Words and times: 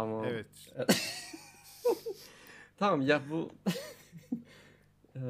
Tamam. 0.00 0.24
Evet. 0.24 0.46
Tamam 2.76 3.00
ya 3.02 3.22
bu 3.30 3.50
Eee, 5.16 5.22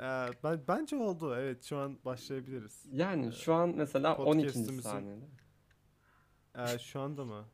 Ee, 0.00 0.28
ben 0.44 0.60
bence 0.68 0.96
oldu. 0.96 1.34
Evet 1.36 1.64
şu 1.64 1.76
an 1.78 1.98
başlayabiliriz. 2.04 2.84
yani 2.92 3.32
şu 3.32 3.54
an 3.54 3.68
mesela 3.76 4.16
12. 4.16 4.48
podcast'imizin- 4.48 4.80
saniyede. 4.82 5.24
Ee, 6.58 6.78
şu 6.78 7.00
anda 7.00 7.24
mı? 7.24 7.44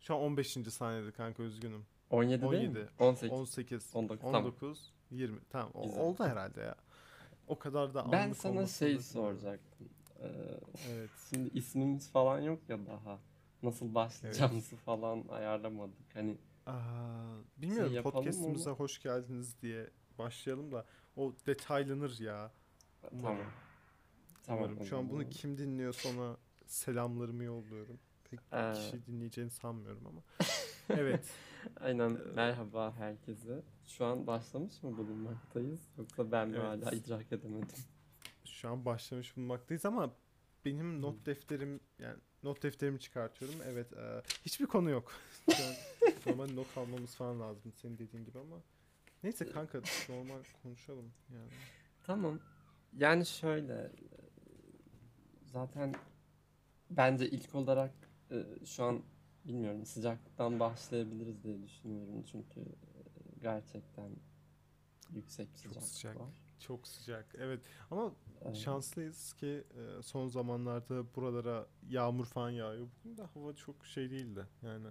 Şu 0.00 0.14
an 0.14 0.20
15. 0.20 0.48
saniyede 0.72 1.12
kanka 1.12 1.42
üzgünüm. 1.42 1.86
17 2.10 2.50
değil 2.50 2.68
mi? 2.68 2.78
17, 2.78 2.88
18. 2.98 3.32
18, 3.32 3.90
19, 3.94 4.20
tamam. 4.22 4.44
19, 4.44 4.92
20. 5.10 5.40
Tamam 5.50 5.70
o- 5.74 5.82
Güzel. 5.82 6.00
oldu 6.02 6.24
herhalde 6.24 6.60
ya. 6.60 6.74
O 7.46 7.58
kadar 7.58 7.94
da 7.94 8.12
Ben 8.12 8.32
sana 8.32 8.66
şey 8.66 8.98
soracaktım. 8.98 9.88
Eee, 10.22 10.28
Evet. 10.90 11.10
şimdi 11.30 11.58
ismimiz 11.58 12.10
falan 12.12 12.40
yok 12.40 12.58
ya 12.68 12.78
daha. 12.86 13.18
Nasıl 13.62 13.94
başlayacağımızı 13.94 14.76
falan 14.76 15.24
ayarlamadık. 15.28 16.14
Hani 16.14 16.36
Aa, 16.66 16.72
bilmiyorum 17.56 17.92
Şey 17.92 18.02
podcast'imize 18.02 18.70
hoş 18.70 19.02
geldiniz 19.02 19.62
diye 19.62 19.90
başlayalım 20.18 20.72
da 20.72 20.84
o 21.16 21.34
detaylanır 21.46 22.18
ya. 22.20 22.52
tamam. 23.10 23.36
Tamam. 24.42 24.64
Umarım. 24.64 24.84
Şu 24.86 24.98
an 24.98 25.10
bunu 25.10 25.28
kim 25.28 25.58
dinliyor 25.58 25.92
sonra 25.92 26.36
selamlarımı 26.66 27.44
yolluyorum. 27.44 27.98
Pek 28.30 28.40
Ee, 28.52 28.72
kişi 28.72 29.06
dinleyeceğini 29.06 29.50
sanmıyorum 29.50 30.06
ama. 30.06 30.20
Evet. 30.88 31.30
Aynen 31.80 32.18
merhaba 32.34 32.94
herkese. 32.96 33.62
Şu 33.86 34.04
an 34.04 34.26
başlamış 34.26 34.82
mı 34.82 34.96
bulunmaktayız? 34.98 35.80
Yoksa 35.98 36.32
ben 36.32 36.48
mi 36.48 36.56
Evet. 36.56 36.66
hala 36.86 36.90
idrak 36.96 37.32
edemedim? 37.32 37.68
Şu 38.44 38.68
an 38.68 38.84
başlamış 38.84 39.36
bulunmaktayız 39.36 39.84
ama 39.84 40.10
benim 40.64 41.02
not 41.02 41.26
defterim 41.26 41.80
yani 41.98 42.16
not 42.42 42.62
defterimi 42.62 43.00
çıkartıyorum. 43.00 43.58
Evet, 43.66 43.92
e, 43.92 44.22
hiçbir 44.44 44.66
konu 44.66 44.90
yok. 44.90 45.12
Normal 46.26 46.48
not 46.54 46.78
almamız 46.78 47.14
falan 47.14 47.40
lazım 47.40 47.72
senin 47.82 47.98
dediğin 47.98 48.24
gibi 48.24 48.38
ama 48.38 48.56
neyse 49.22 49.50
kanka 49.50 49.80
normal 50.08 50.42
konuşalım 50.62 51.12
yani. 51.34 51.50
Tamam. 52.06 52.40
Yani 52.96 53.26
şöyle 53.26 53.74
e, 53.74 53.90
zaten 55.52 55.94
bence 56.90 57.30
ilk 57.30 57.54
olarak 57.54 57.92
e, 58.30 58.44
şu 58.66 58.84
an 58.84 59.02
bilmiyorum 59.44 59.86
sıcaklıktan 59.86 60.60
başlayabiliriz 60.60 61.42
diye 61.44 61.62
düşünüyorum. 61.62 62.22
Çünkü 62.32 62.60
e, 62.60 62.66
gerçekten 63.42 64.10
yüksek 65.10 65.48
Çok 65.48 65.58
sıcaklık 65.72 65.88
sıcak. 65.88 66.16
var. 66.20 66.28
Çok 66.60 66.88
sıcak. 66.88 67.34
Evet 67.38 67.60
ama 67.90 68.12
şanslıyız 68.54 69.32
ki 69.32 69.64
e, 69.98 70.02
son 70.02 70.28
zamanlarda 70.28 71.14
buralara 71.16 71.66
yağmur 71.88 72.24
falan 72.26 72.50
yağıyor. 72.50 72.86
Bugün 73.04 73.16
de 73.16 73.22
hava 73.22 73.52
çok 73.54 73.86
şey 73.86 74.10
değildi 74.10 74.46
yani. 74.62 74.86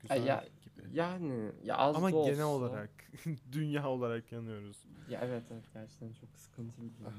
Güzel 0.00 0.26
ya- 0.26 0.44
gibi. 0.64 0.96
Yani 0.96 1.52
ya 1.64 1.76
az 1.76 1.96
Ama 1.96 2.06
da 2.06 2.10
genel 2.10 2.32
olsa- 2.44 2.46
olarak 2.46 2.90
dünya 3.52 3.88
olarak 3.88 4.32
yanıyoruz. 4.32 4.76
ya 5.10 5.20
evet 5.22 5.42
evet 5.50 5.64
gerçekten 5.74 6.12
çok 6.12 6.28
sıkıntılı 6.36 6.84
bir 6.94 6.98
durum. 6.98 7.12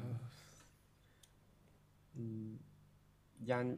Hmm, 2.14 2.58
Yani 3.46 3.78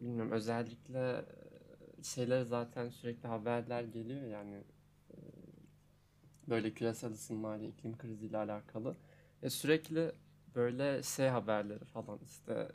bilmiyorum 0.00 0.32
özellikle 0.32 1.24
e, 2.00 2.02
şeyler 2.02 2.42
zaten 2.42 2.88
sürekli 2.88 3.28
haberler 3.28 3.82
geliyor 3.84 4.22
yani 4.22 4.64
e, 5.10 5.16
böyle 6.48 6.74
küresel 6.74 7.12
ısınmayla 7.12 7.66
iklim 7.68 7.98
kriziyle 7.98 8.36
alakalı. 8.38 8.96
E 9.42 9.50
sürekli 9.50 10.12
böyle 10.54 11.02
şey 11.02 11.28
haberleri 11.28 11.84
falan 11.84 12.18
işte 12.24 12.68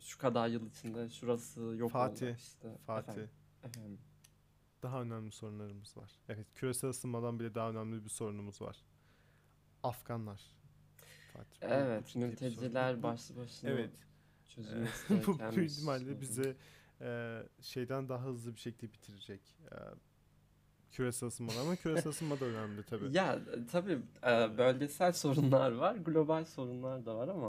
şu 0.00 0.18
kadar 0.18 0.48
yıl 0.48 0.66
içinde 0.66 1.08
şurası 1.08 1.60
yok 1.60 1.90
Fatih, 1.90 2.26
olacak 2.26 2.40
işte. 2.40 2.78
Fatih. 2.86 3.12
Efendim, 3.12 3.30
efendim. 3.64 3.98
Daha 4.82 5.02
önemli 5.02 5.30
sorunlarımız 5.30 5.96
var. 5.96 6.12
Evet, 6.28 6.46
küresel 6.54 6.90
ısınmadan 6.90 7.40
bile 7.40 7.54
daha 7.54 7.70
önemli 7.70 8.04
bir 8.04 8.10
sorunumuz 8.10 8.60
var. 8.62 8.76
Afganlar. 9.82 10.42
Fatih, 11.32 11.58
Evet 11.60 12.16
mülteciler 12.16 13.02
başlı 13.02 13.36
başına 13.36 13.70
Evet. 13.70 13.90
çözülmesi 14.48 15.22
bu 15.26 15.38
büyük 15.56 15.70
ihtimalle 15.70 16.20
bize 16.20 16.56
e, 17.00 17.42
şeyden 17.60 18.08
daha 18.08 18.24
hızlı 18.24 18.54
bir 18.54 18.60
şekilde 18.60 18.92
bitirecek. 18.92 19.40
E, 19.72 19.76
küresel 20.92 21.26
ısınmadan 21.26 21.60
ama 21.60 21.76
küresel 21.76 22.10
ısınma 22.10 22.40
da 22.40 22.44
önemli 22.44 22.82
tabii. 22.82 23.16
Ya 23.16 23.34
e, 23.34 23.66
tabii 23.66 23.98
e, 24.26 24.58
bölgesel 24.58 25.12
sorunlar 25.12 25.72
var, 25.72 25.94
global 25.96 26.44
sorunlar 26.44 27.06
da 27.06 27.16
var 27.16 27.28
ama 27.28 27.46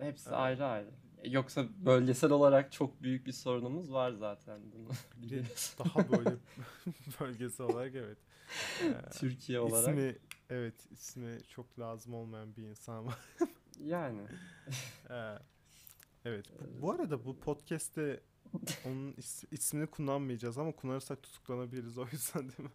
e, 0.00 0.04
hepsi 0.06 0.28
Evet. 0.28 0.38
ayrı 0.38 0.66
ayrı. 0.66 0.90
Yoksa 1.24 1.64
bölgesel 1.84 2.30
olarak 2.30 2.72
çok 2.72 3.02
büyük 3.02 3.26
bir 3.26 3.32
sorunumuz 3.32 3.92
var 3.92 4.12
zaten 4.12 4.60
bunu 4.72 4.88
daha 5.78 6.08
böyle 6.10 6.36
bölgesel 7.20 7.66
olarak 7.66 7.94
evet. 7.94 8.18
E, 8.82 9.10
Türkiye 9.18 9.60
olarak. 9.60 9.88
ismi 9.88 10.16
evet 10.50 10.74
ismi 10.90 11.38
çok 11.48 11.78
lazım 11.78 12.14
olmayan 12.14 12.56
bir 12.56 12.62
insan 12.62 13.06
var. 13.06 13.18
Yani 13.84 14.20
Ee, 15.10 15.34
evet. 16.24 16.46
Bu, 16.60 16.82
bu 16.82 16.90
arada 16.92 17.24
bu 17.24 17.40
podcast'te 17.40 18.20
onun 18.86 19.12
is- 19.12 19.46
ismini 19.50 19.86
kullanmayacağız 19.86 20.58
ama 20.58 20.72
kullanırsak 20.72 21.22
tutuklanabiliriz 21.22 21.98
o 21.98 22.06
yüzden 22.12 22.42
değil 22.42 22.60
mi? 22.60 22.70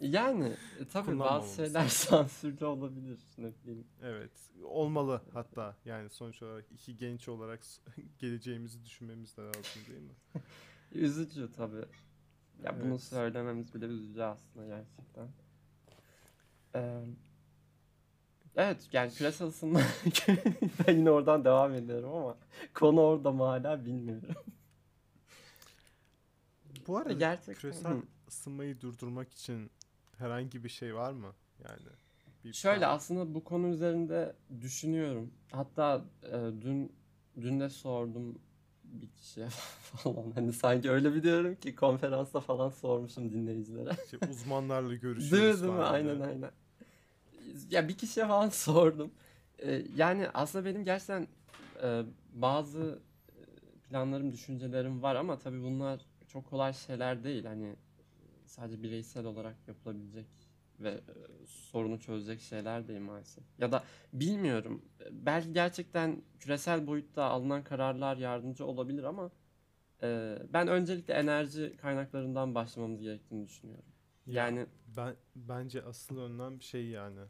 yani 0.00 0.56
e, 0.80 0.84
tabii 0.92 1.18
bazı 1.18 1.54
şeyler 1.56 1.88
sansürlü 1.88 2.64
olabilir 2.64 3.18
ne 3.38 3.52
bileyim. 3.62 3.86
Evet. 4.02 4.30
Olmalı 4.64 5.22
hatta. 5.32 5.76
Yani 5.84 6.10
sonuç 6.10 6.42
olarak 6.42 6.64
iki 6.72 6.96
genç 6.96 7.28
olarak 7.28 7.60
geleceğimizi 8.18 8.84
düşünmemiz 8.84 9.36
de 9.36 9.42
lazım 9.42 9.82
değil 9.88 10.00
mi? 10.02 10.14
Üzücü 10.92 11.52
tabii. 11.56 11.84
Ya 12.64 12.80
bunu 12.80 12.90
Evet. 12.90 13.02
söylememiz 13.02 13.74
bile 13.74 13.86
üzücü 13.86 14.22
aslında 14.22 14.66
gerçekten. 14.66 15.28
Ee, 16.74 17.00
evet 18.56 18.88
yani 18.92 19.12
küresel 19.12 19.48
ısınma 19.48 19.80
ben 20.88 20.96
yine 20.96 21.10
oradan 21.10 21.44
devam 21.44 21.74
ediyorum 21.74 22.12
ama 22.14 22.36
konu 22.74 23.00
orada 23.00 23.32
mı 23.32 23.44
hala 23.44 23.84
bilmiyorum. 23.84 24.28
Bu 26.86 26.96
arada 26.96 27.12
gerçekten- 27.12 27.54
küresel 27.54 27.92
Hı. 27.92 28.02
ısınmayı 28.28 28.80
durdurmak 28.80 29.32
için 29.32 29.70
herhangi 30.18 30.64
bir 30.64 30.68
şey 30.68 30.94
var 30.94 31.12
mı? 31.12 31.32
Yani 31.64 31.88
bir 32.44 32.52
Şöyle 32.52 32.78
plan. 32.80 32.94
aslında 32.96 33.34
bu 33.34 33.44
konu 33.44 33.68
üzerinde 33.68 34.36
düşünüyorum. 34.60 35.30
Hatta 35.52 36.04
e, 36.22 36.30
dün 36.62 36.92
dün 37.40 37.60
de 37.60 37.68
sordum 37.70 38.38
bir 38.84 39.08
kişiye 39.10 39.48
falan. 39.82 40.30
Hani 40.34 40.52
sanki 40.52 40.90
öyle 40.90 41.14
bir 41.14 41.22
diyorum 41.22 41.54
ki 41.54 41.74
konferansta 41.76 42.40
falan 42.40 42.68
sormuşum 42.70 43.32
dinleyicilere. 43.32 43.90
Şey, 44.10 44.20
uzmanlarla 44.30 44.94
görüşürüz 44.94 45.32
Değil 45.32 45.54
mi? 45.54 45.60
Değil 45.62 45.72
mi? 45.72 45.82
Aynen 45.82 46.20
aynen. 46.20 46.50
Ya 47.70 47.88
bir 47.88 47.98
kişiye 47.98 48.26
falan 48.26 48.48
sordum. 48.48 49.10
Ee, 49.58 49.82
yani 49.96 50.28
aslında 50.34 50.64
benim 50.64 50.84
gerçekten 50.84 51.26
e, 51.82 52.02
bazı 52.34 52.98
e, 53.28 53.42
planlarım, 53.88 54.32
düşüncelerim 54.32 55.02
var 55.02 55.14
ama 55.16 55.38
tabii 55.38 55.62
bunlar 55.62 56.00
çok 56.32 56.50
kolay 56.50 56.72
şeyler 56.72 57.24
değil. 57.24 57.44
Hani 57.44 57.76
sadece 58.44 58.82
bireysel 58.82 59.24
olarak 59.24 59.56
yapılabilecek 59.68 60.26
ve 60.80 60.90
e, 60.90 61.02
sorunu 61.46 62.00
çözecek 62.00 62.40
şeyler 62.40 62.88
değil 62.88 63.00
maalesef. 63.00 63.44
Ya 63.58 63.72
da 63.72 63.84
bilmiyorum. 64.12 64.82
Belki 65.10 65.52
gerçekten 65.52 66.22
küresel 66.40 66.86
boyutta 66.86 67.24
alınan 67.24 67.64
kararlar 67.64 68.16
yardımcı 68.16 68.66
olabilir 68.66 69.04
ama 69.04 69.30
e, 70.02 70.38
ben 70.52 70.68
öncelikle 70.68 71.14
enerji 71.14 71.76
kaynaklarından 71.76 72.54
başlamamız 72.54 73.02
gerektiğini 73.02 73.46
düşünüyorum. 73.46 73.84
Ya, 74.26 74.46
Yani 74.46 74.66
Ben 74.96 75.16
bence 75.36 75.82
asıl 75.84 76.18
önlem 76.18 76.62
şey 76.62 76.86
yani 76.86 77.20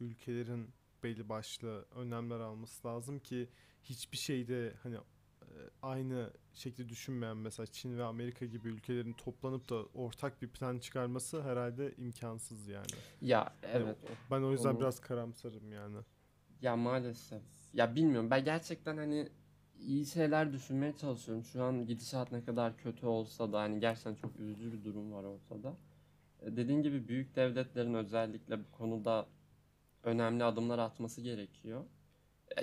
ülkelerin 0.00 0.70
belli 1.02 1.28
başlı 1.28 1.84
önlemler 1.94 2.40
alması 2.40 2.88
lazım 2.88 3.18
ki 3.18 3.48
hiçbir 3.82 4.16
şeyde 4.16 4.74
hani 4.82 4.96
e, 4.96 5.00
aynı 5.82 6.30
şekilde 6.54 6.88
düşünmeyen 6.88 7.36
mesela 7.36 7.66
Çin 7.66 7.98
ve 7.98 8.04
Amerika 8.04 8.46
gibi 8.46 8.68
ülkelerin 8.68 9.12
toplanıp 9.12 9.68
da 9.68 9.82
ortak 9.94 10.42
bir 10.42 10.48
plan 10.48 10.78
çıkarması 10.78 11.42
herhalde 11.42 11.94
imkansız 11.98 12.68
yani. 12.68 12.86
Ya 13.20 13.52
evet. 13.62 13.96
o- 14.04 14.34
Ben 14.34 14.42
o 14.42 14.52
yüzden 14.52 14.70
Onu- 14.70 14.80
biraz 14.80 15.00
karamsarım 15.00 15.72
yani. 15.72 15.96
Ya 16.62 16.76
maalesef. 16.76 17.42
Ya 17.74 17.94
bilmiyorum. 17.94 18.30
Ben 18.30 18.44
gerçekten 18.44 18.96
hani 18.96 19.28
iyi 19.78 20.06
şeyler 20.06 20.52
düşünmeye 20.52 20.96
çalışıyorum. 20.96 21.44
Şu 21.44 21.62
an 21.62 21.86
gidişat 21.86 22.32
ne 22.32 22.44
kadar 22.44 22.76
kötü 22.76 23.06
olsa 23.06 23.52
da 23.52 23.60
hani 23.60 23.80
gerçekten 23.80 24.14
çok 24.14 24.36
üzücü 24.40 24.72
bir 24.72 24.84
durum 24.84 25.12
var 25.12 25.24
ortada. 25.24 25.76
E, 26.42 26.56
Dediğin 26.56 26.82
gibi 26.82 27.08
büyük 27.08 27.36
devletlerin 27.36 27.94
özellikle 27.94 28.58
bu 28.58 28.70
konuda 28.72 29.26
önemli 30.02 30.44
adımlar 30.44 30.78
atması 30.78 31.20
gerekiyor. 31.20 31.84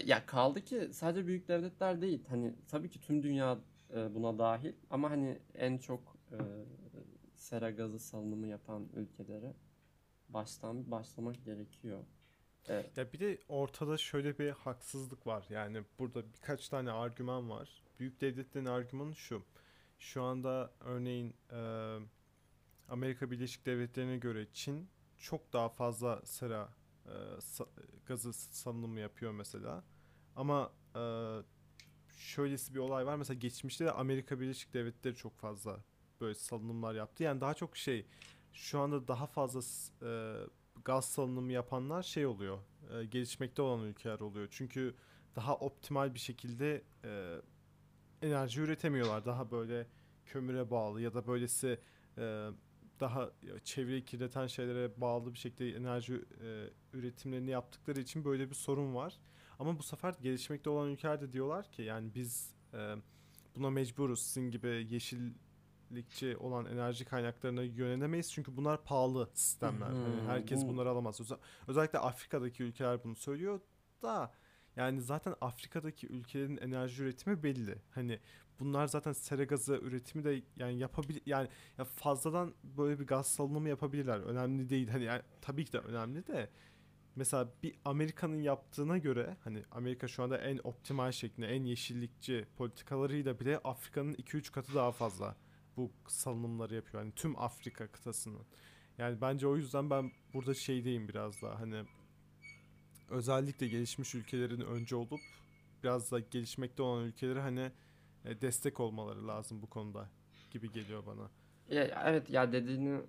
Ya 0.05 0.25
kaldı 0.25 0.61
ki 0.65 0.89
sadece 0.93 1.27
büyük 1.27 1.47
devletler 1.47 2.01
değil. 2.01 2.23
Hani 2.29 2.53
tabii 2.67 2.89
ki 2.89 3.01
tüm 3.01 3.23
dünya 3.23 3.59
e, 3.95 4.15
buna 4.15 4.39
dahil 4.39 4.73
ama 4.89 5.09
hani 5.11 5.39
en 5.55 5.77
çok 5.77 6.17
e, 6.31 6.37
sera 7.35 7.71
gazı 7.71 7.99
salınımı 7.99 8.47
yapan 8.47 8.87
ülkelere 8.95 9.53
baştan 10.29 10.91
başlamak 10.91 11.45
gerekiyor. 11.45 11.99
E, 12.69 12.73
Ya 12.97 13.13
bir 13.13 13.19
de 13.19 13.37
ortada 13.47 13.97
şöyle 13.97 14.39
bir 14.39 14.49
haksızlık 14.51 15.27
var. 15.27 15.45
Yani 15.49 15.83
burada 15.99 16.23
birkaç 16.33 16.69
tane 16.69 16.91
argüman 16.91 17.49
var. 17.49 17.83
Büyük 17.99 18.21
devletlerin 18.21 18.65
argümanı 18.65 19.15
şu. 19.15 19.43
Şu 19.99 20.23
anda 20.23 20.71
örneğin 20.79 21.33
e, 21.51 21.57
Amerika 22.89 23.31
Birleşik 23.31 23.65
Devletleri'ne 23.65 24.17
göre 24.17 24.47
Çin 24.53 24.89
çok 25.17 25.53
daha 25.53 25.69
fazla 25.69 26.21
sera 26.25 26.69
e, 27.05 27.09
sa- 27.39 27.69
gazı 28.05 28.33
salınımı 28.33 28.99
yapıyor 28.99 29.31
mesela. 29.31 29.83
Ama 30.35 30.71
e, 30.95 31.01
şöylesi 32.09 32.73
bir 32.73 32.79
olay 32.79 33.05
var. 33.05 33.15
Mesela 33.15 33.39
geçmişte 33.39 33.85
de 33.85 33.91
Amerika 33.91 34.39
Birleşik 34.39 34.73
Devletleri 34.73 35.15
çok 35.15 35.37
fazla 35.37 35.83
böyle 36.21 36.35
salınımlar 36.35 36.95
yaptı. 36.95 37.23
Yani 37.23 37.41
daha 37.41 37.53
çok 37.53 37.77
şey 37.77 38.05
şu 38.53 38.79
anda 38.79 39.07
daha 39.07 39.27
fazla 39.27 39.61
e, 40.07 40.37
gaz 40.85 41.05
salınımı 41.05 41.51
yapanlar 41.51 42.03
şey 42.03 42.25
oluyor. 42.25 42.59
e, 42.93 43.05
gelişmekte 43.05 43.61
olan 43.61 43.85
ülkeler 43.85 44.19
oluyor. 44.19 44.47
Çünkü 44.51 44.95
daha 45.35 45.55
optimal 45.57 46.13
bir 46.13 46.19
şekilde 46.19 46.83
e, 47.03 47.41
enerji 48.21 48.61
üretemiyorlar. 48.61 49.25
Daha 49.25 49.51
böyle 49.51 49.87
kömüre 50.25 50.71
bağlı 50.71 51.01
ya 51.01 51.13
da 51.13 51.27
böylesi 51.27 51.79
e, 52.17 52.49
daha 53.03 53.29
çevreyi 53.63 54.05
kirleten 54.05 54.47
şeylere 54.47 55.01
bağlı 55.01 55.33
bir 55.33 55.39
şekilde 55.39 55.77
enerji 55.77 56.13
e, 56.43 56.69
üretimlerini 56.93 57.49
yaptıkları 57.49 57.99
için 57.99 58.25
böyle 58.25 58.49
bir 58.49 58.55
sorun 58.55 58.95
var. 58.95 59.19
Ama 59.59 59.79
bu 59.79 59.83
sefer 59.83 60.13
gelişmekte 60.21 60.69
olan 60.69 60.89
ülkeler 60.89 61.21
de 61.21 61.31
diyorlar 61.33 61.71
ki 61.71 61.81
yani 61.81 62.15
biz 62.15 62.53
e, 62.73 62.95
buna 63.55 63.69
mecburuz. 63.69 64.19
Sizin 64.21 64.51
gibi 64.51 64.87
yeşillikçi 64.89 66.37
olan 66.37 66.65
enerji 66.65 67.05
kaynaklarına 67.05 67.63
yönelemeyiz. 67.63 68.31
Çünkü 68.33 68.57
bunlar 68.57 68.83
pahalı 68.83 69.29
sistemler. 69.33 69.87
Hı, 69.89 69.93
Hani 69.95 70.21
herkes 70.27 70.63
bu- 70.63 70.67
bunları 70.67 70.89
alamaz. 70.89 71.21
Özel- 71.21 71.37
özellikle 71.67 71.99
Afrika'daki 71.99 72.63
ülkeler 72.63 73.03
bunu 73.03 73.15
söylüyor 73.15 73.59
da 74.03 74.33
yani 74.75 75.01
zaten 75.01 75.35
Afrika'daki 75.41 76.07
ülkelerin 76.07 76.57
enerji 76.57 77.03
üretimi 77.03 77.43
belli. 77.43 77.75
Hani 77.91 78.19
bunlar 78.59 78.87
zaten 78.87 79.13
sera 79.13 79.43
gazı 79.43 79.75
üretimi 79.75 80.23
de 80.23 80.41
yani 80.57 80.79
yapabil 80.79 81.17
yani 81.25 81.49
ya 81.77 81.85
fazladan 81.85 82.53
böyle 82.63 82.99
bir 82.99 83.07
gaz 83.07 83.27
salınımı 83.27 83.69
yapabilirler. 83.69 84.19
Önemli 84.19 84.69
değil. 84.69 84.87
Hani 84.87 85.03
yani 85.03 85.21
tabii 85.41 85.65
ki 85.65 85.73
de 85.73 85.79
önemli 85.79 86.27
de 86.27 86.49
mesela 87.15 87.49
bir 87.63 87.75
Amerika'nın 87.85 88.41
yaptığına 88.41 88.97
göre 88.97 89.37
hani 89.43 89.63
Amerika 89.71 90.07
şu 90.07 90.23
anda 90.23 90.37
en 90.37 90.59
optimal 90.63 91.11
şeklinde 91.11 91.47
en 91.47 91.63
yeşillikçi 91.63 92.45
politikalarıyla 92.57 93.39
bile 93.39 93.57
Afrika'nın 93.57 94.13
2-3 94.13 94.51
katı 94.51 94.75
daha 94.75 94.91
fazla 94.91 95.35
bu 95.77 95.91
salınımları 96.07 96.75
yapıyor. 96.75 97.03
Yani 97.03 97.13
tüm 97.15 97.39
Afrika 97.39 97.87
kıtasının. 97.87 98.45
Yani 98.97 99.21
bence 99.21 99.47
o 99.47 99.55
yüzden 99.57 99.89
ben 99.89 100.11
burada 100.33 100.53
şeydeyim 100.53 101.07
biraz 101.07 101.41
daha 101.41 101.59
hani 101.59 101.83
özellikle 103.09 103.67
gelişmiş 103.67 104.15
ülkelerin 104.15 104.61
önce 104.61 104.95
olup 104.95 105.21
biraz 105.83 106.11
da 106.11 106.19
gelişmekte 106.19 106.83
olan 106.83 107.03
ülkelere 107.03 107.41
hani 107.41 107.71
e, 108.25 108.41
destek 108.41 108.79
olmaları 108.79 109.27
lazım 109.27 109.61
bu 109.61 109.69
konuda 109.69 110.09
gibi 110.51 110.71
geliyor 110.71 111.05
bana. 111.05 111.29
Ya, 111.69 112.03
evet 112.05 112.29
ya 112.29 112.51
dediğini 112.51 113.01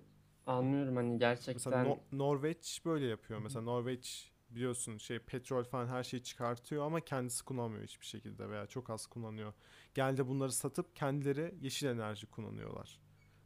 anlıyorum 0.47 0.95
hani 0.95 1.09
Mesela 1.11 1.17
gerçekten 1.17 1.85
No- 1.85 1.99
Norveç 2.11 2.81
böyle 2.85 3.05
yapıyor. 3.05 3.39
Mesela 3.39 3.61
Norveç 3.61 4.31
biliyorsun 4.49 4.97
şey 4.97 5.19
petrol 5.19 5.63
falan 5.63 5.87
her 5.87 6.03
şeyi 6.03 6.23
çıkartıyor 6.23 6.85
ama 6.85 6.99
kendisi 7.01 7.45
kullanmıyor 7.45 7.83
hiçbir 7.83 8.05
şekilde 8.05 8.49
veya 8.49 8.67
çok 8.67 8.89
az 8.89 9.07
kullanıyor. 9.07 9.53
Genelde 9.93 10.27
bunları 10.27 10.51
satıp 10.51 10.95
kendileri 10.95 11.55
yeşil 11.61 11.87
enerji 11.87 12.27
kullanıyorlar. 12.27 12.99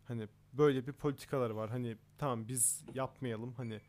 Hani 0.05 0.27
böyle 0.53 0.87
bir 0.87 0.93
politikaları 0.93 1.55
var. 1.55 1.69
Hani 1.69 1.97
tamam 2.17 2.47
biz 2.47 2.85
yapmayalım 2.93 3.53
hani 3.53 3.81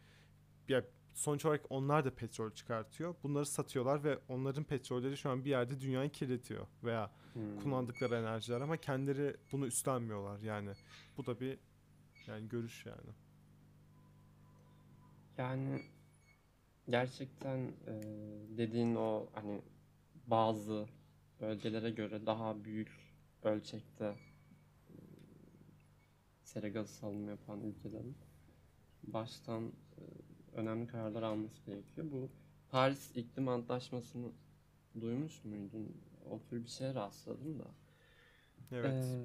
ya 0.69 0.85
sonuç 1.21 1.45
olarak 1.45 1.65
onlar 1.71 2.05
da 2.05 2.15
petrol 2.15 2.51
çıkartıyor. 2.51 3.15
Bunları 3.23 3.47
satıyorlar 3.47 4.05
ve 4.05 4.19
onların 4.29 4.65
petrolleri 4.65 5.17
şu 5.17 5.31
an 5.31 5.45
bir 5.45 5.51
yerde 5.51 5.81
dünyayı 5.81 6.11
kirletiyor 6.11 6.67
veya 6.85 7.11
Hmm. 7.33 7.61
kullandıkları 7.63 8.15
enerjiler 8.15 8.61
ama 8.61 8.77
kendileri 8.77 9.37
bunu 9.53 9.67
üstlenmiyorlar 9.67 10.41
yani. 10.41 10.71
Bu 11.17 11.27
da 11.27 11.41
bir 11.41 11.59
yani 12.27 12.49
görüş 12.49 12.87
yani. 12.87 13.11
Yani 15.39 15.83
gerçekten 16.89 17.59
e, 17.87 17.93
dediğin 18.59 18.95
o 18.97 19.27
hani 19.33 19.63
bazı 20.27 20.89
bölgelere 21.41 21.91
göre 21.91 22.27
daha 22.27 22.65
büyük 22.65 22.91
ölçekte 23.43 24.05
e, 24.05 24.95
sera 26.45 26.69
gazı 26.69 26.95
salınımı 26.95 27.31
yapan 27.31 27.61
ülkelerin 27.61 28.17
baştan 29.03 29.65
e, 29.99 30.03
önemli 30.55 30.87
kararlar 30.87 31.23
alması 31.23 31.63
gerekiyor. 31.67 32.07
Bu 32.13 32.29
Paris 32.71 33.11
İklim 33.17 33.49
Antlaşması'nı 33.49 34.27
duymuş 35.01 35.45
muydun? 35.45 35.97
O 36.31 36.41
tür 36.43 36.65
bir 36.65 36.69
şeye 36.71 36.95
rastladım 36.95 37.59
da. 37.59 37.65
Evet. 38.73 39.05
Ee, 39.05 39.19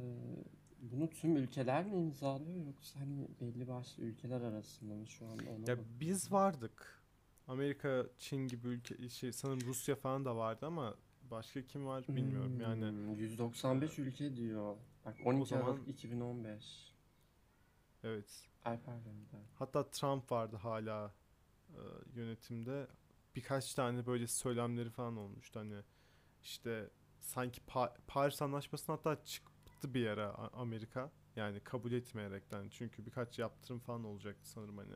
bunu 0.91 1.09
tüm 1.09 1.35
ülkeler 1.37 1.85
mi 1.85 1.97
imzalıyor 1.97 2.65
yoksa 2.65 2.99
hani 2.99 3.27
belli 3.41 3.67
başlı 3.67 4.03
ülkeler 4.03 4.41
arasında 4.41 4.93
mı 4.93 5.07
şu 5.07 5.25
an 5.25 5.37
ona 5.37 5.71
Ya 5.71 5.77
biz 5.99 6.31
vardık. 6.31 7.01
Amerika, 7.47 8.05
Çin 8.17 8.47
gibi 8.47 8.67
ülke 8.67 9.09
şey 9.09 9.31
sanırım 9.31 9.61
Rusya 9.61 9.95
falan 9.95 10.25
da 10.25 10.35
vardı 10.35 10.65
ama 10.65 10.95
başka 11.31 11.61
kim 11.61 11.85
var 11.85 12.07
bilmiyorum. 12.07 12.61
Yani 12.61 12.85
Hmm, 12.89 13.13
195 13.15 13.99
ülke 13.99 14.35
diyor. 14.35 14.75
Bak 15.05 15.15
12 15.25 15.49
zaman- 15.49 15.63
Aralık 15.63 15.87
2015. 15.87 16.94
evet. 18.05 18.49
Alper. 18.65 18.93
Hatta 19.55 19.89
Trump 19.89 20.31
vardı 20.31 20.55
hala 20.55 21.13
e, 21.69 21.81
yönetimde. 22.15 22.87
Birkaç 23.35 23.73
tane 23.73 24.05
böyle 24.05 24.27
söylemleri 24.27 24.89
falan 24.89 25.17
olmuştu 25.17 25.59
hani 25.59 25.83
işte 26.43 26.89
sanki 27.21 27.61
Pa- 27.61 27.97
Paris 28.07 28.41
Anlaşması'na 28.41 28.95
hatta 28.95 29.23
çıktı 29.25 29.93
bir 29.93 29.99
yere 29.99 30.25
Amerika. 30.53 31.11
Yani 31.35 31.59
kabul 31.59 31.91
etmeyerekten. 31.91 32.69
Çünkü 32.69 33.05
birkaç 33.05 33.39
yaptırım 33.39 33.79
falan 33.79 34.03
olacaktı 34.03 34.49
sanırım 34.49 34.77
hani. 34.77 34.93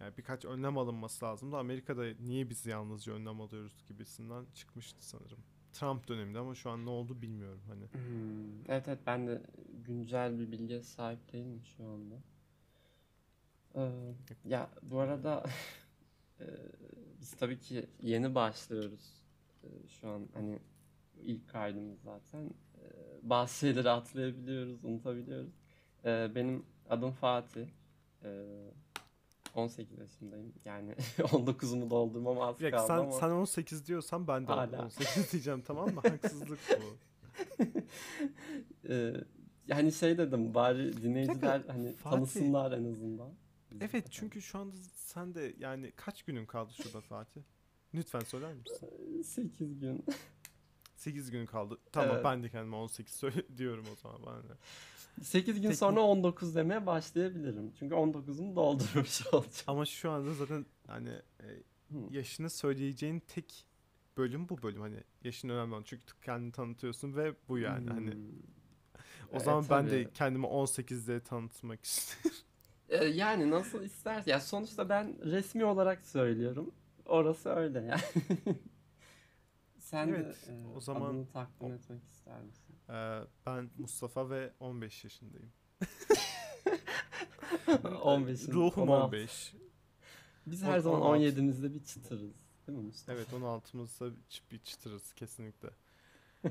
Yani 0.00 0.16
birkaç 0.18 0.44
önlem 0.44 0.78
alınması 0.78 1.24
lazım 1.24 1.52
da 1.52 1.58
Amerika'da 1.58 2.04
niye 2.20 2.50
biz 2.50 2.66
yalnızca 2.66 3.12
önlem 3.12 3.40
alıyoruz 3.40 3.84
gibisinden 3.88 4.46
çıkmıştı 4.54 5.08
sanırım. 5.08 5.44
Trump 5.72 6.08
döneminde 6.08 6.38
ama 6.38 6.54
şu 6.54 6.70
an 6.70 6.86
ne 6.86 6.90
oldu 6.90 7.22
bilmiyorum 7.22 7.60
hani. 7.68 7.84
Hmm, 7.92 8.70
Evet 8.70 8.88
evet 8.88 8.98
ben 9.06 9.26
de 9.26 9.42
güncel 9.86 10.38
bir 10.38 10.52
bilgiye 10.52 10.82
sahip 10.82 11.32
değilim 11.32 11.62
şu 11.76 11.84
anda. 11.84 12.14
Ee, 13.74 13.90
ya 14.44 14.70
bu 14.82 14.98
arada 15.00 15.44
e, 16.40 16.46
biz 17.20 17.30
tabii 17.36 17.58
ki 17.58 17.86
yeni 18.02 18.34
başlıyoruz. 18.34 19.22
E, 19.64 19.88
şu 19.88 20.08
an 20.08 20.28
hani 20.34 20.58
ilk 21.22 21.48
kaydımız 21.48 22.00
zaten. 22.02 22.44
E, 22.74 22.82
bazı 23.22 23.58
şeyleri 23.58 23.90
atlayabiliyoruz, 23.90 24.84
unutabiliyoruz. 24.84 25.52
E, 26.04 26.30
benim 26.34 26.66
adım 26.90 27.12
Fatih. 27.12 27.66
18 29.58 29.98
yaşındayım. 29.98 30.52
Yani 30.64 30.92
19'umu 31.18 31.90
doldurmam 31.90 32.40
az 32.40 32.60
dakika, 32.60 32.76
kaldı 32.76 32.86
sen, 32.86 32.98
ama. 32.98 33.12
sen 33.12 33.30
18 33.30 33.86
diyorsan 33.86 34.28
ben 34.28 34.46
de 34.46 34.52
Hala. 34.52 34.84
18 34.84 35.32
diyeceğim 35.32 35.62
tamam 35.66 35.94
mı? 35.94 36.00
Haksızlık 36.00 36.58
bu. 36.70 36.96
Ee, 38.88 39.14
yani 39.66 39.92
şey 39.92 40.18
dedim 40.18 40.54
bari 40.54 41.02
dinleyiciler 41.02 41.60
hani 41.66 41.92
Fatih. 41.92 42.16
tanısınlar 42.16 42.72
en 42.72 42.84
azından. 42.92 43.30
Evet 43.72 43.82
efendim. 43.82 44.08
çünkü 44.10 44.42
şu 44.42 44.58
anda 44.58 44.76
sen 44.94 45.34
de 45.34 45.54
yani 45.58 45.92
kaç 45.96 46.22
günün 46.22 46.46
kaldı 46.46 46.72
şurada 46.82 47.00
Fatih? 47.00 47.40
Lütfen 47.94 48.20
söyler 48.20 48.54
misin? 48.54 49.22
8 49.22 49.80
gün. 49.80 50.04
8 50.96 51.30
gün 51.30 51.46
kaldı. 51.46 51.78
Tamam 51.92 52.10
Evet. 52.14 52.24
ben 52.24 52.42
de 52.42 52.48
kendime 52.48 52.76
18 52.76 53.14
söyle 53.14 53.42
diyorum 53.56 53.84
o 53.92 53.96
zaman 53.96 54.22
bana. 54.26 54.36
ne. 54.38 54.54
8 55.22 55.54
gün 55.54 55.62
Peki- 55.62 55.76
sonra 55.76 56.00
19 56.00 56.54
demeye 56.54 56.86
başlayabilirim. 56.86 57.72
Çünkü 57.78 57.94
19'umu 57.94 58.56
doldurmuş 58.56 59.26
olacağım. 59.32 59.64
Ama 59.66 59.84
şu 59.86 60.10
anda 60.10 60.34
zaten 60.34 60.66
hani 60.86 61.10
e, 61.40 61.46
yaşını 62.10 62.50
söyleyeceğin 62.50 63.20
tek 63.20 63.66
bölüm 64.16 64.48
bu 64.48 64.62
bölüm 64.62 64.80
hani 64.80 64.96
yaşın 65.24 65.48
önemli 65.48 65.74
olan 65.74 65.82
çünkü 65.82 66.02
kendini 66.22 66.52
tanıtıyorsun 66.52 67.16
ve 67.16 67.34
bu 67.48 67.58
yani 67.58 67.90
hani 67.90 68.10
Hmm. 68.12 68.20
o 69.32 69.36
E, 69.36 69.40
zaman 69.40 69.64
ben 69.70 69.90
de 69.90 70.10
kendimi 70.14 70.46
18'de 70.46 71.20
tanıtmak 71.20 71.84
istiyorum. 71.84 72.40
Ee, 72.88 73.04
yani 73.04 73.50
nasıl 73.50 73.82
istersen. 73.82 74.32
Ya 74.32 74.40
sonuçta 74.40 74.88
ben 74.88 75.14
resmi 75.24 75.64
olarak 75.64 76.04
söylüyorum. 76.04 76.70
Orası 77.06 77.48
öyle 77.50 77.78
yani. 77.80 78.00
Sen 79.78 80.08
Evet, 80.08 80.46
de 80.48 80.52
e, 80.52 80.76
o 80.76 80.80
zaman- 80.80 81.10
adını 81.10 81.26
takdim 81.26 81.72
etmek 81.72 82.04
ister 82.04 82.40
misin? 82.42 82.67
Ee, 82.88 83.20
ben 83.46 83.70
Mustafa 83.78 84.30
ve 84.30 84.52
15 84.60 85.04
yaşındayım. 85.04 85.52
15'in, 87.66 88.52
Ruhum 88.52 88.88
16. 88.88 89.04
15. 89.06 89.54
Biz 90.46 90.62
her 90.62 90.78
zaman 90.78 91.00
16. 91.00 91.22
17'imizde 91.24 91.74
bir 91.74 91.84
çıtırız. 91.84 92.48
Değil 92.66 92.78
mi 92.78 92.84
Mustafa? 92.84 93.12
Evet 93.12 93.28
16'mızda 93.32 94.12
bir 94.52 94.58
çıtırız 94.58 95.12
kesinlikle. 95.12 95.68
Ee, 96.44 96.50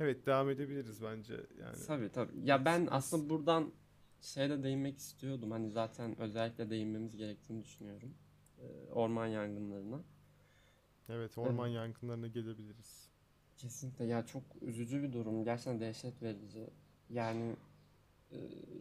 evet 0.00 0.26
devam 0.26 0.50
edebiliriz 0.50 1.02
bence 1.02 1.46
yani. 1.60 1.76
Tabii 1.86 2.12
tabii. 2.12 2.32
Ya 2.44 2.64
ben 2.64 2.88
aslında 2.90 3.30
buradan 3.30 3.72
şeyde 4.20 4.62
değinmek 4.62 4.98
istiyordum. 4.98 5.50
Hani 5.50 5.70
zaten 5.70 6.20
özellikle 6.20 6.70
değinmemiz 6.70 7.16
gerektiğini 7.16 7.64
düşünüyorum. 7.64 8.14
Ee, 8.58 8.92
orman 8.92 9.26
yangınlarına. 9.26 10.00
Evet 11.08 11.38
orman 11.38 11.68
yangınlarına 11.68 12.26
gelebiliriz. 12.26 13.05
Kesinlikle 13.56 14.04
ya 14.04 14.26
çok 14.26 14.42
üzücü 14.62 15.02
bir 15.02 15.12
durum. 15.12 15.44
Gerçekten 15.44 15.80
dehşet 15.80 16.22
verici. 16.22 16.70
Yani 17.10 17.56
e, 18.32 18.36